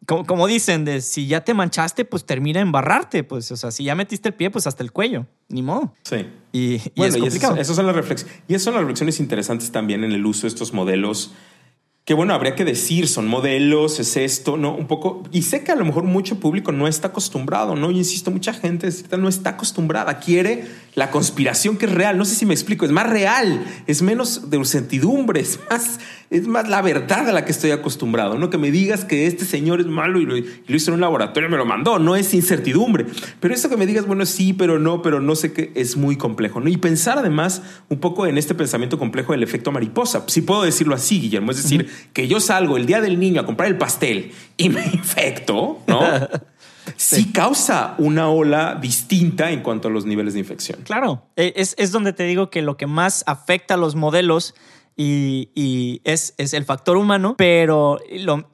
[0.06, 3.24] como, dicen, de si ya te manchaste, pues termina en barrarte.
[3.24, 5.26] Pues, o sea, si ya metiste el pie, pues hasta el cuello.
[5.48, 5.94] Ni modo.
[6.02, 6.26] Sí.
[6.52, 7.60] Y, es complicado.
[7.60, 8.42] Y son las reflexiones.
[8.48, 11.34] Y esas son las reflexiones interesantes también en el uso de estos modelos
[12.08, 14.74] que bueno, habría que decir, son modelos, es esto, ¿no?
[14.74, 17.90] Un poco, y sé que a lo mejor mucho público no está acostumbrado, ¿no?
[17.90, 22.34] Y insisto, mucha gente no está acostumbrada, quiere la conspiración que es real, no sé
[22.34, 26.80] si me explico, es más real, es menos de incertidumbre, es más, es más la
[26.80, 28.48] verdad a la que estoy acostumbrado, ¿no?
[28.48, 31.52] Que me digas que este señor es malo y lo, hizo en un laboratorio y
[31.52, 33.04] me lo mandó, no es incertidumbre,
[33.38, 36.16] pero esto que me digas, bueno, sí, pero no, pero no sé qué, es muy
[36.16, 36.70] complejo, ¿no?
[36.70, 40.94] Y pensar además un poco en este pensamiento complejo del efecto mariposa, si puedo decirlo
[40.94, 44.32] así, Guillermo, es decir, que yo salgo el día del niño a comprar el pastel
[44.56, 46.00] y me infecto, ¿no?
[46.96, 47.32] sí.
[47.32, 50.80] causa una ola distinta en cuanto a los niveles de infección.
[50.84, 54.54] Claro, e, es, es donde te digo que lo que más afecta a los modelos
[55.00, 58.00] y, es, es, el factor humano, pero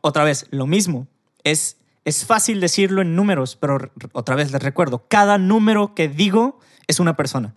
[0.03, 1.09] otra vez, lo mismo,
[1.43, 3.79] es, es fácil decirlo en números, pero
[4.13, 7.55] otra vez les recuerdo, cada número que digo es una persona.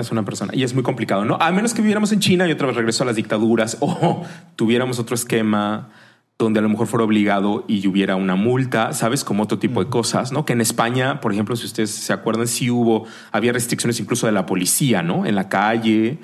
[0.00, 0.52] Es una persona.
[0.54, 1.36] Y es muy complicado, ¿no?
[1.40, 4.24] A menos que viviéramos en China y otra vez regreso a las dictaduras o
[4.56, 5.88] tuviéramos otro esquema
[6.38, 9.24] donde a lo mejor fuera obligado y hubiera una multa, ¿sabes?
[9.24, 10.44] Como otro tipo de cosas, ¿no?
[10.44, 14.32] Que en España, por ejemplo, si ustedes se acuerdan, sí hubo, había restricciones incluso de
[14.32, 15.26] la policía, ¿no?
[15.26, 16.18] En la calle,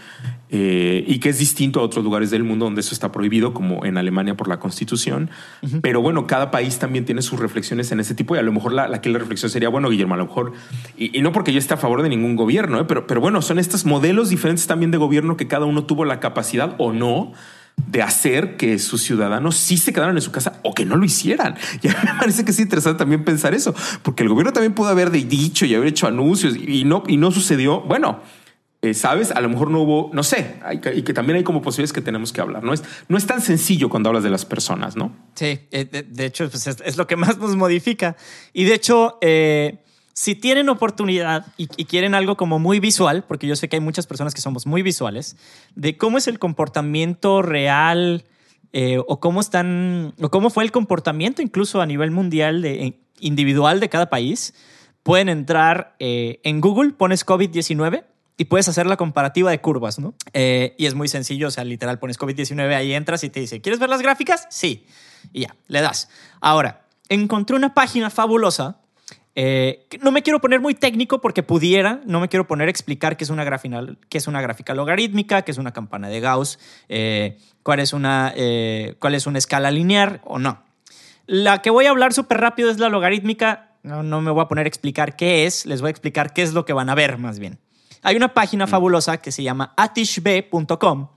[0.50, 3.84] eh, y que es distinto a otros lugares del mundo donde eso está prohibido, como
[3.84, 5.30] en Alemania por la Constitución.
[5.82, 8.72] Pero bueno, cada país también tiene sus reflexiones en ese tipo y a lo mejor
[8.72, 10.52] la, la, la reflexión sería, bueno, Guillermo, a lo mejor,
[10.96, 12.84] y, no porque yo esté a favor de ningún gobierno, ¿eh?
[12.86, 16.20] pero, pero bueno, son estos modelos diferentes también de gobierno que cada uno tuvo la
[16.20, 17.32] capacidad o no
[17.76, 21.04] de hacer que sus ciudadanos sí se quedaran en su casa o que no lo
[21.04, 21.56] hicieran.
[21.82, 24.74] Y a mí me parece que es interesante también pensar eso, porque el gobierno también
[24.74, 27.80] pudo haber dicho y haber hecho anuncios y no, y no sucedió.
[27.82, 28.20] Bueno,
[28.84, 29.30] eh, ¿sabes?
[29.30, 30.56] A lo mejor no hubo, no sé,
[30.94, 32.62] y que también hay como posibilidades que tenemos que hablar.
[32.62, 35.16] No es, no es tan sencillo cuando hablas de las personas, ¿no?
[35.34, 38.14] Sí, eh, de, hecho, pues es, lo que más nos modifica.
[38.52, 39.83] Y de hecho, eh,
[40.14, 44.06] si tienen oportunidad y, quieren algo como muy visual, porque yo sé que hay muchas
[44.06, 45.36] personas que somos muy visuales,
[45.74, 48.24] de cómo es el comportamiento real
[48.72, 53.80] eh, o cómo están, o cómo fue el comportamiento incluso a nivel mundial de, individual
[53.80, 54.54] de cada país,
[55.02, 58.04] pueden entrar eh, en Google, pones COVID-19
[58.36, 60.14] y puedes hacer la comparativa de curvas, ¿no?
[60.32, 63.60] Eh, y es muy sencillo, o sea, literal, pones COVID-19, ahí entras y te dice,
[63.60, 64.46] ¿quieres ver las gráficas?
[64.50, 64.86] Sí.
[65.32, 66.08] Y ya, le das.
[66.40, 68.80] Ahora, encontré una página fabulosa.
[69.36, 73.16] Eh, no me quiero poner muy técnico porque pudiera, no me quiero poner a explicar
[73.16, 76.58] qué es una, gráfica, qué es una gráfica logarítmica, qué es una campana de Gauss,
[76.88, 78.32] eh, cuál, es una,
[78.98, 80.62] cuál es una escala lineal o no.
[81.26, 83.70] La que voy a hablar súper rápido es la logarítmica.
[83.82, 86.42] No, no me voy a poner a explicar qué es, les voy a explicar qué
[86.42, 87.58] es lo que van a ver más bien.
[88.04, 88.68] Hay una página mm.
[88.68, 91.08] fabulosa que se llama atishb.com,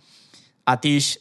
[0.66, 1.20] atish,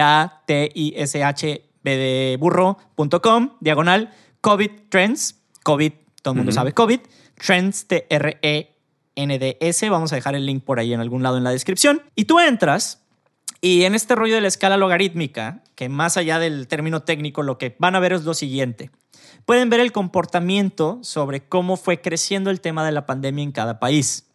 [0.00, 6.52] a t i s h b de burro.com, diagonal, COVID Trends, COVID, todo el mundo
[6.52, 7.00] sabe COVID,
[7.34, 8.70] Trends, T-R-E-N-D-S,
[9.90, 12.02] vamos a dejar el link por ahí en algún lado en la descripción.
[12.14, 13.02] Y tú entras
[13.60, 17.58] y en este rollo de la escala logarítmica, que más allá del término técnico, lo
[17.58, 18.90] que van a ver es lo siguiente.
[19.46, 23.80] Pueden ver el comportamiento sobre cómo fue creciendo el tema de la pandemia en cada
[23.80, 24.26] país.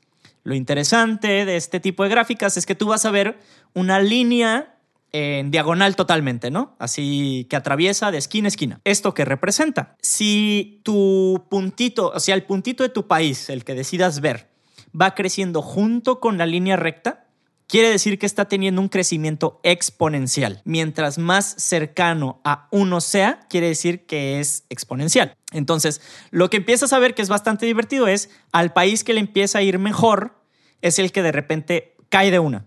[0.43, 3.39] Lo interesante de este tipo de gráficas es que tú vas a ver
[3.74, 4.73] una línea
[5.13, 6.76] en diagonal totalmente, ¿no?
[6.80, 8.82] Así que atraviesa de esquina a esquina.
[8.84, 9.95] ¿Esto qué representa?
[10.02, 14.49] Si tu puntito, o sea, el puntito de tu país, el que decidas ver,
[14.99, 17.28] va creciendo junto con la línea recta,
[17.67, 20.62] quiere decir que está teniendo un crecimiento exponencial.
[20.65, 25.36] Mientras más cercano a uno sea, quiere decir que es exponencial.
[25.52, 29.19] Entonces, lo que empiezas a ver que es bastante divertido es al país que le
[29.19, 30.41] empieza a ir mejor,
[30.82, 32.65] es el que de repente cae de una.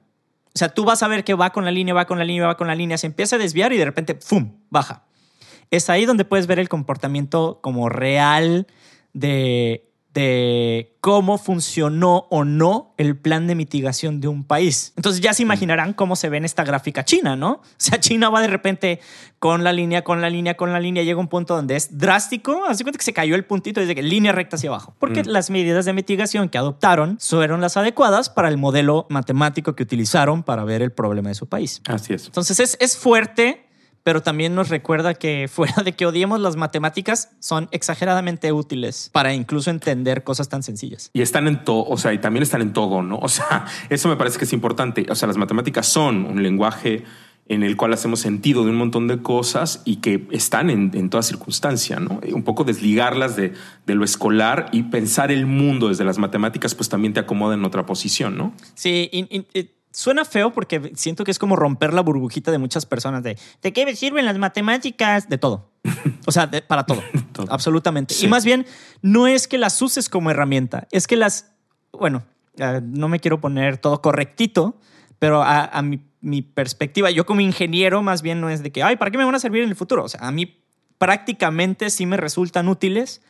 [0.56, 2.46] O sea, tú vas a ver que va con la línea, va con la línea,
[2.46, 5.04] va con la línea, se empieza a desviar y de repente, ¡fum!, baja.
[5.70, 8.66] Es ahí donde puedes ver el comportamiento como real
[9.12, 9.85] de
[10.16, 14.94] de cómo funcionó o no el plan de mitigación de un país.
[14.96, 15.46] Entonces ya se mm.
[15.46, 17.60] imaginarán cómo se ve en esta gráfica China, ¿no?
[17.76, 19.00] O sea, China va de repente
[19.38, 22.64] con la línea, con la línea, con la línea, llega un punto donde es drástico,
[22.66, 25.26] así cuenta que se cayó el puntito desde que línea recta hacia abajo, porque mm.
[25.26, 30.42] las medidas de mitigación que adoptaron fueron las adecuadas para el modelo matemático que utilizaron
[30.42, 31.82] para ver el problema de su país.
[31.86, 32.26] Así es.
[32.26, 33.65] Entonces es, es fuerte
[34.06, 39.34] pero también nos recuerda que fuera de que odiemos las matemáticas, son exageradamente útiles para
[39.34, 41.10] incluso entender cosas tan sencillas.
[41.12, 43.18] Y están en todo, o sea, y también están en todo, ¿no?
[43.26, 45.04] O sea, eso me parece que es importante.
[45.10, 47.02] O sea, las matemáticas son un lenguaje
[47.48, 51.24] en el cual hacemos sentido de un montón de cosas y que están en, toda
[51.24, 52.20] circunstancia, ¿no?
[52.32, 53.54] Un poco desligarlas de,
[53.86, 57.64] de, lo escolar y pensar el mundo desde las matemáticas, pues también te acomoda en
[57.64, 58.54] otra posición, ¿no?
[58.74, 59.44] Sí, y,
[59.96, 63.72] Suena feo porque siento que es como romper la burbujita de muchas personas de ¿de
[63.72, 65.26] qué sirven las matemáticas?
[65.30, 65.70] De todo.
[66.26, 67.02] O sea, para todo.
[67.48, 68.14] Absolutamente.
[68.20, 68.66] Y más bien,
[69.00, 71.54] no es que las uses como herramienta, es que las,
[71.92, 72.24] bueno,
[72.82, 74.78] no me quiero poner todo correctito,
[75.18, 78.96] pero a, mi, mi, perspectiva, yo como ingeniero más bien no es de que, ay,
[78.96, 80.04] ¿para qué me van a servir en el futuro?
[80.04, 80.62] O sea, a mí
[80.98, 83.22] prácticamente sí me resultan útiles,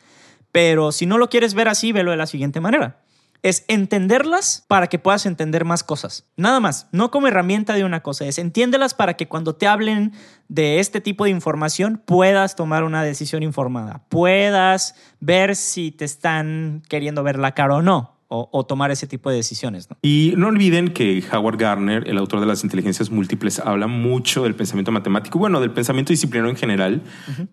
[0.51, 3.06] pero si no lo quieres ver así, velo de la siguiente manera
[3.43, 6.25] es entenderlas para que puedas entender más cosas.
[6.35, 10.13] Nada más, no como herramienta de una cosa, es entiéndelas para que cuando te hablen
[10.47, 16.83] de este tipo de información puedas tomar una decisión informada, puedas ver si te están
[16.89, 19.87] queriendo ver la cara o no o, tomar ese tipo de decisiones.
[20.01, 24.55] Y no olviden que Howard Gardner, el autor de las inteligencias múltiples, habla mucho del
[24.55, 27.01] pensamiento matemático, bueno, del pensamiento disciplinario en general,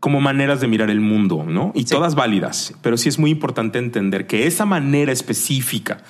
[0.00, 1.72] como maneras de mirar el mundo, ¿no?
[1.74, 6.02] Y todas válidas, pero sí es muy importante entender que esa manera específica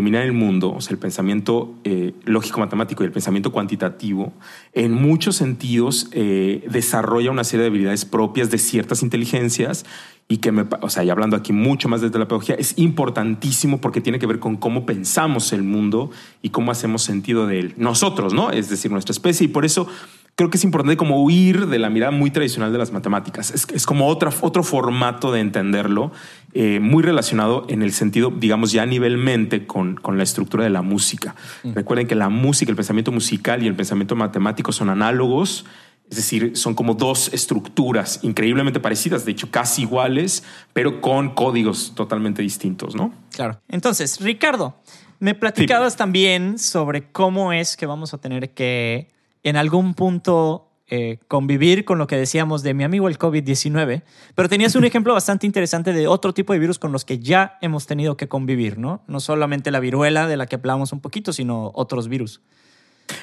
[0.00, 4.32] de el mundo, o sea, el pensamiento eh, lógico-matemático y el pensamiento cuantitativo,
[4.74, 9.86] en muchos sentidos eh, desarrolla una serie de habilidades propias de ciertas inteligencias
[10.28, 13.80] y que, me, o sea, y hablando aquí mucho más desde la pedagogía, es importantísimo
[13.80, 16.10] porque tiene que ver con cómo pensamos el mundo
[16.42, 17.74] y cómo hacemos sentido de él.
[17.76, 18.50] Nosotros, ¿no?
[18.50, 19.44] Es decir, nuestra especie.
[19.46, 19.88] Y por eso
[20.36, 23.50] creo que es importante como huir de la mirada muy tradicional de las matemáticas.
[23.50, 26.12] Es, es como otra, otro formato de entenderlo,
[26.52, 30.64] eh, muy relacionado en el sentido, digamos, ya a nivel mente con, con la estructura
[30.64, 31.34] de la música.
[31.64, 31.72] Mm.
[31.72, 35.64] Recuerden que la música, el pensamiento musical y el pensamiento matemático son análogos
[36.08, 41.94] es decir, son como dos estructuras increíblemente parecidas, de hecho casi iguales, pero con códigos
[41.96, 43.12] totalmente distintos, ¿no?
[43.32, 43.60] Claro.
[43.68, 44.80] Entonces, Ricardo,
[45.18, 49.10] me platicabas también sobre cómo es que vamos a tener que
[49.46, 54.02] en algún punto eh, convivir con lo que decíamos de mi amigo el COVID-19,
[54.34, 57.56] pero tenías un ejemplo bastante interesante de otro tipo de virus con los que ya
[57.60, 59.04] hemos tenido que convivir, ¿no?
[59.06, 62.40] No solamente la viruela de la que hablamos un poquito, sino otros virus.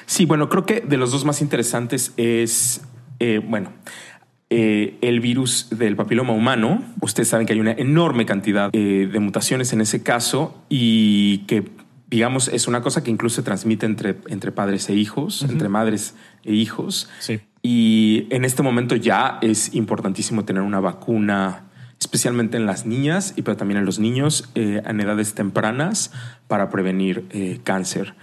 [0.06, 2.80] Sí, bueno, creo que de los dos más interesantes es,
[3.20, 3.70] eh, bueno,
[4.48, 6.82] eh, el virus del papiloma humano.
[7.02, 11.70] Ustedes saben que hay una enorme cantidad de mutaciones en ese caso y que,
[12.14, 16.14] digamos, es una cosa que incluso se transmite entre, entre padres e hijos, entre madres
[16.44, 17.08] e hijos.
[17.18, 17.40] Sí.
[17.60, 21.64] Y en este momento ya es importantísimo tener una vacuna
[21.98, 26.12] especialmente en las niñas y pero también en los niños eh, en edades tempranas
[26.46, 28.14] para prevenir eh, cáncer.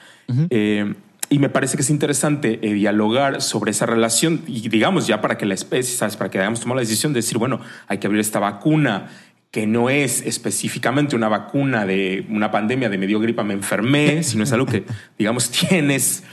[0.49, 0.93] Eh,
[1.29, 5.45] y me parece que es interesante dialogar sobre esa relación y digamos ya para que
[5.45, 6.15] la especie, ¿sabes?
[6.15, 9.09] para que hayamos tomado la decisión de decir, bueno, hay que abrir esta vacuna
[9.51, 14.43] que no es específicamente una vacuna de una pandemia de medio gripa, me enfermé, sino
[14.43, 14.85] es algo que,
[15.17, 16.23] digamos, tienes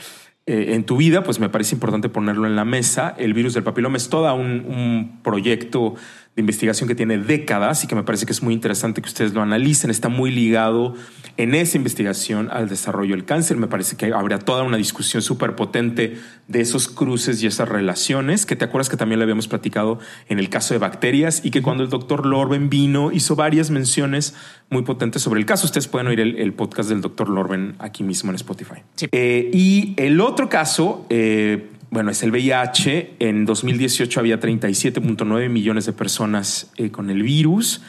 [0.46, 3.14] en tu vida, pues me parece importante ponerlo en la mesa.
[3.18, 5.94] El virus del papiloma es todo un, un proyecto
[6.38, 9.34] de investigación que tiene décadas y que me parece que es muy interesante que ustedes
[9.34, 9.90] lo analicen.
[9.90, 10.94] Está muy ligado
[11.36, 13.56] en esa investigación al desarrollo del cáncer.
[13.56, 18.46] Me parece que habría toda una discusión súper potente de esos cruces y esas relaciones,
[18.46, 19.98] que te acuerdas que también lo habíamos platicado
[20.28, 24.36] en el caso de bacterias y que cuando el doctor Lorben vino hizo varias menciones
[24.70, 25.66] muy potentes sobre el caso.
[25.66, 28.84] Ustedes pueden oír el, podcast del doctor Lorben aquí mismo en Spotify.
[29.10, 31.04] Eh, y el otro caso...
[31.10, 33.16] Eh, bueno, es el VIH.
[33.18, 37.82] En 2018 había 37.9 millones de personas eh, con el virus.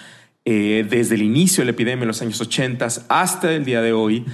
[0.46, 3.92] Eh, desde el inicio de la epidemia en los años 80 hasta el día de
[3.94, 4.26] hoy,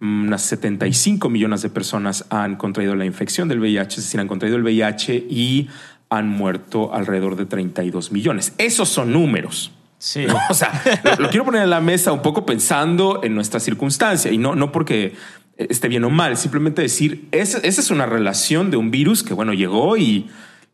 [0.00, 4.28] mm, unas 75 millones de personas han contraído la infección del VIH, es decir, han
[4.28, 5.68] contraído el VIH y
[6.10, 8.54] han muerto alrededor de 32 millones.
[8.58, 9.72] Esos son números.
[9.98, 10.26] Sí.
[10.50, 10.82] O sea,
[11.18, 14.70] lo, quiero poner en la mesa un poco pensando en nuestra circunstancia y no, no
[14.70, 15.14] porque
[15.56, 19.52] esté bien o mal, simplemente decir, esa, es una relación de un virus que, bueno,
[19.52, 20.28] llegó y,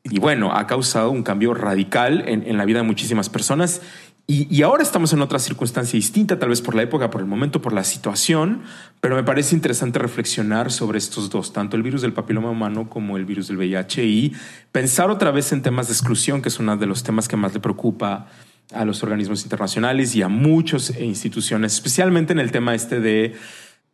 [0.05, 3.83] y bueno, ha causado un cambio radical en, en la vida de muchísimas personas.
[4.27, 7.27] Y, y, ahora estamos en otra circunstancia distinta, tal vez por la época, por el
[7.27, 8.63] momento, por la situación,
[9.01, 13.17] pero me parece interesante reflexionar sobre estos dos, tanto el virus del papiloma humano como
[13.17, 14.33] el virus del VIH y
[14.71, 17.53] pensar otra vez en temas de exclusión, que es uno de los temas que más
[17.55, 18.29] le preocupa
[18.73, 23.35] a los organismos internacionales y a muchas instituciones, especialmente en el tema este de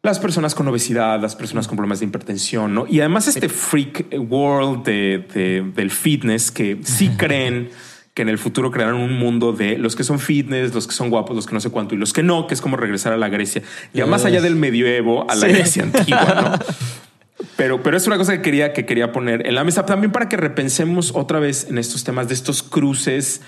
[0.06, 2.86] las personas con obesidad, las personas con problemas de hipertensión, ¿no?
[2.88, 7.68] Y además este freak world de, del fitness que sí creen
[8.14, 11.10] que en el futuro crearán un mundo de los que son fitness, los que son
[11.10, 13.18] guapos, los que no sé cuánto y los que no, que es como regresar a
[13.18, 16.66] la Grecia, ya más allá del medioevo a la Grecia antigua, ¿no?
[17.56, 20.28] Pero, pero es una cosa que quería, que quería poner en la mesa también para
[20.28, 23.42] que repensemos otra vez en estos temas de estos cruces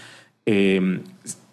[0.45, 1.01] eh,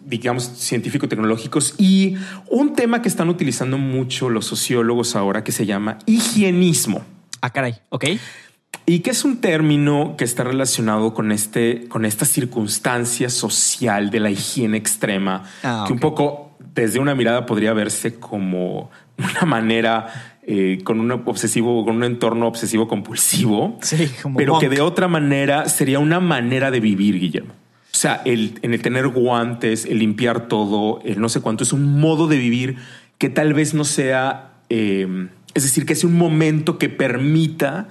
[0.06, 2.16] digamos, científico-tecnológicos y
[2.48, 7.04] un tema que están utilizando mucho los sociólogos ahora que se llama higienismo.
[7.40, 8.04] Ah, caray, ok.
[8.86, 14.20] Y que es un término que está relacionado con, este, con esta circunstancia social de
[14.20, 20.36] la higiene extrema, ah, que un poco desde una mirada podría verse como una manera
[20.46, 25.68] eh, con un obsesivo, con un entorno obsesivo compulsivo, sí, pero que de otra manera
[25.68, 27.54] sería una manera de vivir, Guillermo.
[27.96, 31.72] O sea, el, en el tener guantes, el limpiar todo, el no sé cuánto, es
[31.72, 32.76] un modo de vivir
[33.16, 37.88] que tal vez no sea, eh, es decir, que es un momento que permita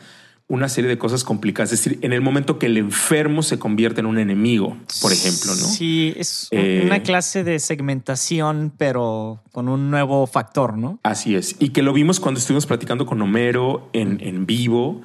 [0.47, 1.73] una serie de cosas complicadas.
[1.73, 5.55] Es decir, en el momento que el enfermo se convierte en un enemigo, por ejemplo,
[5.55, 5.65] ¿no?
[5.65, 10.99] Sí, es eh, una clase de segmentación, pero con un nuevo factor, ¿no?
[11.01, 11.55] Así es.
[11.57, 15.01] Y que lo vimos cuando estuvimos platicando con Homero en, en vivo.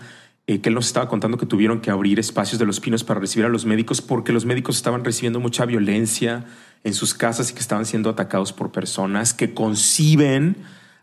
[0.50, 3.20] Eh, que él nos estaba contando que tuvieron que abrir espacios de los pinos para
[3.20, 6.44] recibir a los médicos porque los médicos estaban recibiendo mucha violencia
[6.82, 10.56] en sus casas y que estaban siendo atacados por personas que conciben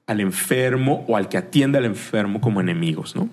[0.05, 3.29] al enfermo o al que atiende al enfermo como enemigos, ¿no?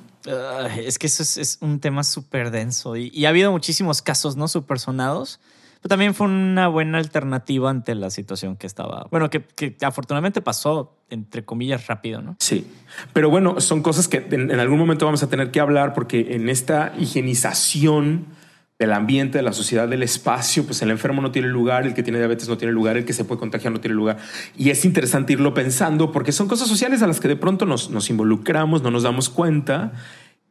[0.78, 4.46] es que eso es, un tema súper denso y, ha habido muchísimos casos, ¿no?
[4.46, 5.40] Súper sonados
[5.88, 11.44] también fue una buena alternativa ante la situación que estaba, bueno, que, afortunadamente pasó, entre
[11.44, 12.36] comillas, rápido, ¿no?
[12.40, 12.66] Sí,
[13.12, 16.48] pero bueno, son cosas que en, algún momento vamos a tener que hablar porque en
[16.48, 18.26] esta higienización
[18.78, 22.02] del ambiente, de la sociedad, del espacio, pues el enfermo no tiene lugar, el que
[22.02, 24.18] tiene diabetes no tiene lugar, el que se puede contagiar no tiene lugar.
[24.56, 27.90] Y es interesante irlo pensando porque son cosas sociales a las que de pronto nos,
[27.90, 29.92] nos involucramos, no nos damos cuenta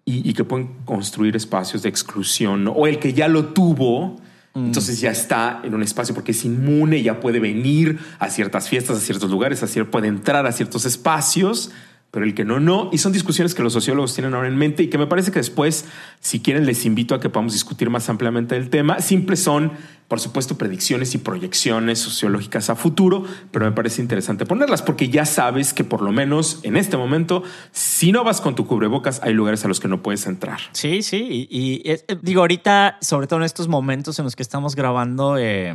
[0.06, 4.17] y, que pueden construir espacios de exclusión, o el que ya lo tuvo.
[4.56, 8.98] Entonces ya está en un espacio porque es inmune, ya puede venir a ciertas fiestas,
[8.98, 11.72] a ciertos lugares, a puede entrar a ciertos espacios
[12.13, 12.91] pero el que no, no.
[12.93, 15.39] Y son discusiones que los sociólogos tienen ahora en mente y que me parece que
[15.39, 15.86] después,
[16.19, 18.99] si quieren, les invito a que podamos discutir más ampliamente el tema.
[18.99, 19.71] Simples son,
[20.08, 25.26] por supuesto, predicciones y proyecciones sociológicas a futuro, pero me parece interesante ponerlas porque ya
[25.26, 29.34] sabes que por lo menos en este momento, si no vas con tu cubrebocas, hay
[29.34, 30.60] lugares a los que no puedes entrar.
[30.73, 31.47] Sí, sí.
[31.49, 35.73] Y, eh, digo, ahorita, sobre todo en estos momentos en los que estamos grabando, eh,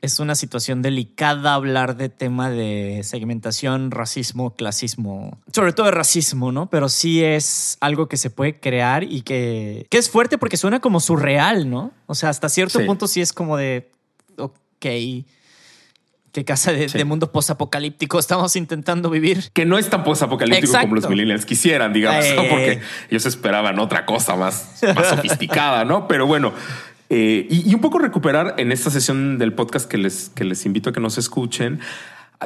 [0.00, 6.52] es una situación delicada hablar de tema de segmentación, racismo, clasismo, sobre todo de racismo,
[6.52, 6.70] ¿no?
[6.70, 10.80] Pero sí es algo que se puede crear y que, que es fuerte porque suena
[10.80, 11.92] como surreal, ¿no?
[12.06, 13.90] O sea, hasta cierto punto sí es como de,
[14.36, 14.86] ok,
[16.32, 19.50] qué casa de, mundo posapocalíptico estamos intentando vivir.
[19.52, 22.80] Que no es tan posapocalíptico como los millennials quisieran, digamos, porque
[23.10, 26.06] ellos esperaban otra cosa más, más sofisticada, ¿no?
[26.06, 26.52] Pero bueno,
[27.10, 30.66] Eh, y, y, un poco recuperar en esta sesión del podcast que les, que les
[30.66, 31.80] invito a que nos escuchen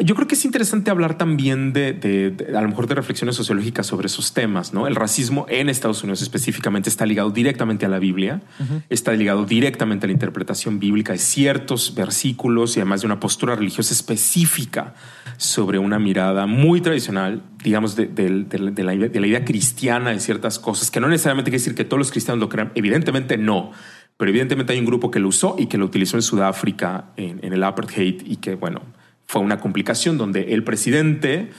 [0.00, 4.06] yo creo que es interesante hablar también de, a lo mejor de reflexiones sociológicas sobre
[4.06, 4.86] esos temas, ¿no?
[4.86, 8.40] El racismo en Estados Unidos específicamente está ligado directamente a la Biblia,
[8.88, 13.54] está ligado directamente a la interpretación bíblica de ciertos versículos y además de una postura
[13.54, 14.94] religiosa específica
[15.36, 18.08] sobre una mirada muy tradicional, digamos, de,
[18.58, 22.40] la, idea cristiana de ciertas cosas, que no necesariamente quiere decir que todos los cristianos
[22.40, 23.72] lo crean, evidentemente no,
[24.16, 27.40] pero evidentemente hay un grupo que lo usó y que lo utilizó en Sudáfrica en,
[27.42, 28.82] en el apartheid y que, bueno,
[29.32, 31.50] fue una complicación donde el presidente,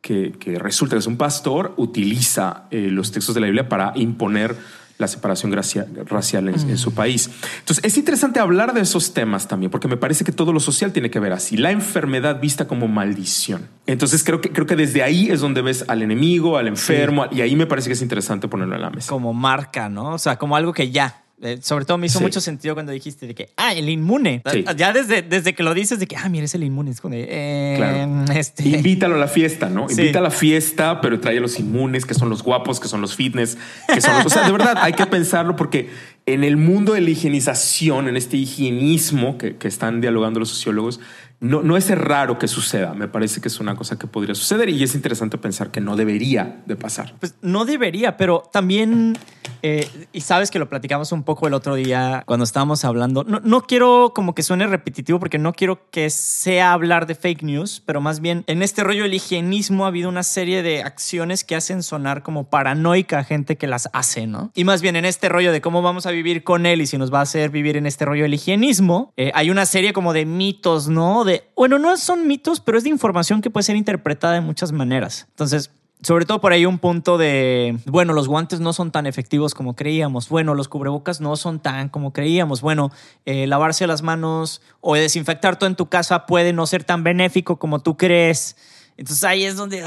[0.00, 4.56] que, resulta que es un pastor, utiliza eh, los textos de la Biblia para imponer
[4.96, 7.30] la separación racial en, su país.
[7.60, 10.92] Entonces, es interesante hablar de esos temas también, porque me parece que todo lo social
[10.92, 11.56] tiene que ver así.
[11.58, 13.68] La enfermedad vista como maldición.
[13.86, 17.42] Entonces, creo que, creo que desde ahí es donde ves al enemigo, al enfermo, y
[17.42, 19.10] ahí me parece que es interesante ponerlo en la mesa.
[19.10, 20.14] Como marca, ¿no?
[20.14, 23.26] O sea, como algo que ya, eh, sobre todo me hizo mucho sentido cuando dijiste
[23.26, 24.42] de que, ah, el inmune.
[24.76, 26.90] Ya desde, desde que lo dices de que, ah, mira, es el inmune.
[26.90, 28.68] Es como de, eh, este...
[28.68, 29.86] Invítalo a la fiesta, ¿no?
[29.88, 33.00] Invita a la fiesta, pero trae a los inmunes, que son los guapos, que son
[33.00, 33.56] los fitness,
[33.92, 34.26] que son los...
[34.26, 35.90] O sea, de verdad, hay que pensarlo porque
[36.26, 41.00] en el mundo de la higienización, en este higienismo que, que están dialogando los sociólogos,
[41.40, 42.94] no, no es raro que suceda.
[42.94, 45.96] Me parece que es una cosa que podría suceder y es interesante pensar que no
[45.96, 47.14] debería de pasar.
[47.20, 49.16] Pues no debería, pero también,
[49.62, 53.40] eh, y sabes que lo platicamos un poco el otro día cuando estábamos hablando, no,
[53.44, 57.82] no, quiero como que suene repetitivo porque no quiero que sea hablar de fake news,
[57.86, 61.54] pero más bien en este rollo del higienismo ha habido una serie de acciones que
[61.54, 64.50] hacen sonar como paranoica a gente que las hace, ¿no?
[64.54, 66.98] Y más bien en este rollo de cómo vamos a vivir con él y si
[66.98, 70.12] nos va a hacer vivir en este rollo del higienismo, eh, hay una serie como
[70.12, 71.24] de mitos, ¿no?
[71.56, 75.26] Bueno, no son mitos, pero es de información que puede ser interpretada de muchas maneras.
[75.30, 75.70] Entonces,
[76.02, 79.74] sobre todo por ahí un punto de, bueno, los guantes no son tan efectivos como
[79.74, 82.92] creíamos, bueno, los cubrebocas no son tan como creíamos, bueno,
[83.26, 87.58] eh, lavarse las manos o desinfectar todo en tu casa puede no ser tan benéfico
[87.58, 88.56] como tú crees.
[88.98, 89.84] Entonces ahí es donde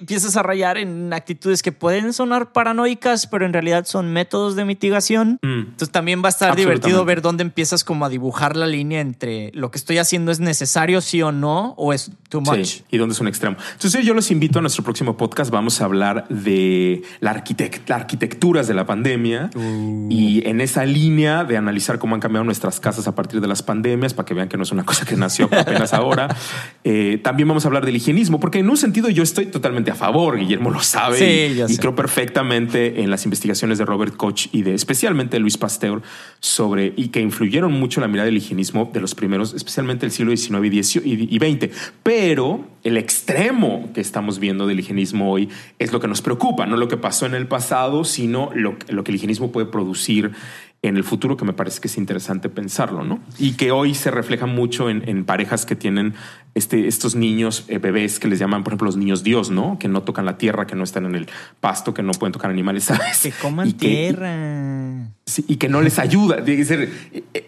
[0.00, 4.64] empiezas a rayar en actitudes que pueden sonar paranoicas, pero en realidad son métodos de
[4.64, 5.38] mitigación.
[5.42, 5.60] Mm.
[5.60, 9.50] Entonces también va a estar divertido ver dónde empiezas como a dibujar la línea entre
[9.52, 12.80] lo que estoy haciendo es necesario sí o no o es too much.
[12.90, 13.56] y dónde es un extremo.
[13.74, 15.50] Entonces yo los invito a nuestro próximo podcast.
[15.50, 20.08] Vamos a hablar de la, arquitect arquitecturas de la pandemia uh.
[20.10, 23.62] y en esa línea de analizar cómo han cambiado nuestras casas a partir de las
[23.62, 26.28] pandemias para que vean que no es una cosa que nació apenas ahora.
[26.84, 29.94] Eh, también vamos a hablar de higienismo, porque en un sentido yo estoy totalmente a
[29.94, 34.74] favor, Guillermo lo sabe, y, creo perfectamente en las investigaciones de Robert Koch y de
[34.74, 36.02] especialmente Luis Pasteur
[36.40, 40.36] sobre y que influyeron mucho la mirada del higienismo de los primeros, especialmente el siglo
[40.36, 40.64] XIX
[41.04, 41.74] y XX.
[42.02, 46.76] Pero el extremo que estamos viendo del higienismo hoy es lo que nos preocupa, no
[46.76, 50.32] lo que pasó en el pasado, sino lo, lo que el higienismo puede producir
[50.80, 53.20] en el futuro que me parece que es interesante pensarlo, ¿no?
[53.38, 56.14] Y que hoy se refleja mucho en, parejas que tienen
[56.54, 59.76] este, estos niños, eh, bebés que les llaman, por ejemplo, los niños Dios, ¿no?
[59.80, 61.28] Que no tocan la tierra, que no están en el
[61.60, 63.20] pasto, que no pueden tocar animales, ¿sabes?
[63.20, 65.10] Que coman tierra.
[65.48, 66.38] y que no les ayuda.
[66.38, 66.68] Es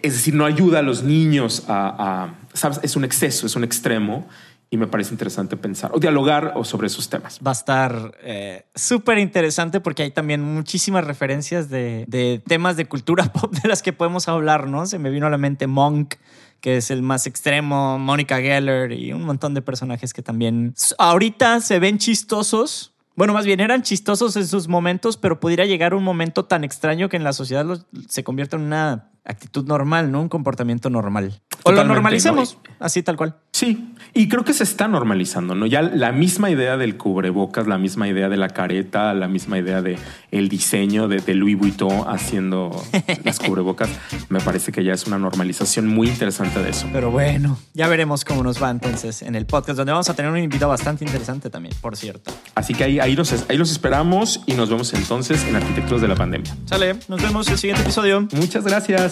[0.01, 2.81] decir, no ayuda a los niños a, a, ¿sabes?
[2.83, 4.27] Es un exceso, es un extremo
[4.73, 7.39] y me parece interesante pensar o dialogar o sobre esos temas.
[7.45, 12.85] Va a estar eh, súper interesante porque hay también muchísimas referencias de, de, temas de
[12.85, 14.85] cultura pop de las que podemos hablar, ¿no?
[14.85, 16.15] Se me vino a la mente Monk,
[16.61, 21.59] que es el más extremo, Mónica Geller y un montón de personajes que también ahorita
[21.59, 22.93] se ven chistosos.
[23.17, 27.09] Bueno, más bien eran chistosos en sus momentos, pero pudiera llegar un momento tan extraño
[27.09, 30.21] que en la sociedad se convierta en una actitud normal, ¿no?
[30.21, 31.41] Un comportamiento normal.
[31.63, 33.35] o lo normalicemos, así tal cual.
[33.51, 35.65] Sí, y creo que se está normalizando, ¿no?
[35.67, 39.81] Ya la misma idea del cubrebocas, la misma idea de la careta, la misma idea
[39.81, 39.97] de
[40.31, 42.71] el diseño de, Louis Vuitton haciendo
[43.23, 43.89] las cubrebocas,
[44.29, 46.87] me parece que ya es una normalización muy interesante de eso.
[46.91, 50.31] Pero bueno, ya veremos cómo nos va entonces en el podcast, donde vamos a tener
[50.31, 52.31] un invitado bastante interesante también, por cierto.
[52.55, 56.07] Así que ahí, ahí, los, ahí los esperamos y nos vemos entonces en Arquitectos de
[56.07, 56.55] la Pandemia.
[56.65, 58.27] Sale, nos vemos en el siguiente episodio.
[58.33, 59.10] Muchas gracias.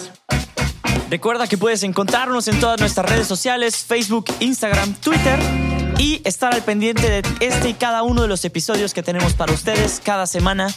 [1.10, 5.38] Recuerda que puedes encontrarnos en todas nuestras redes sociales, Facebook, Instagram, Twitter
[5.98, 9.52] y estar al pendiente de este y cada uno de los episodios que tenemos para
[9.52, 10.72] ustedes cada semana.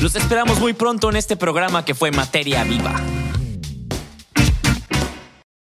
[0.00, 3.00] Los esperamos muy pronto en este programa que fue Materia Viva.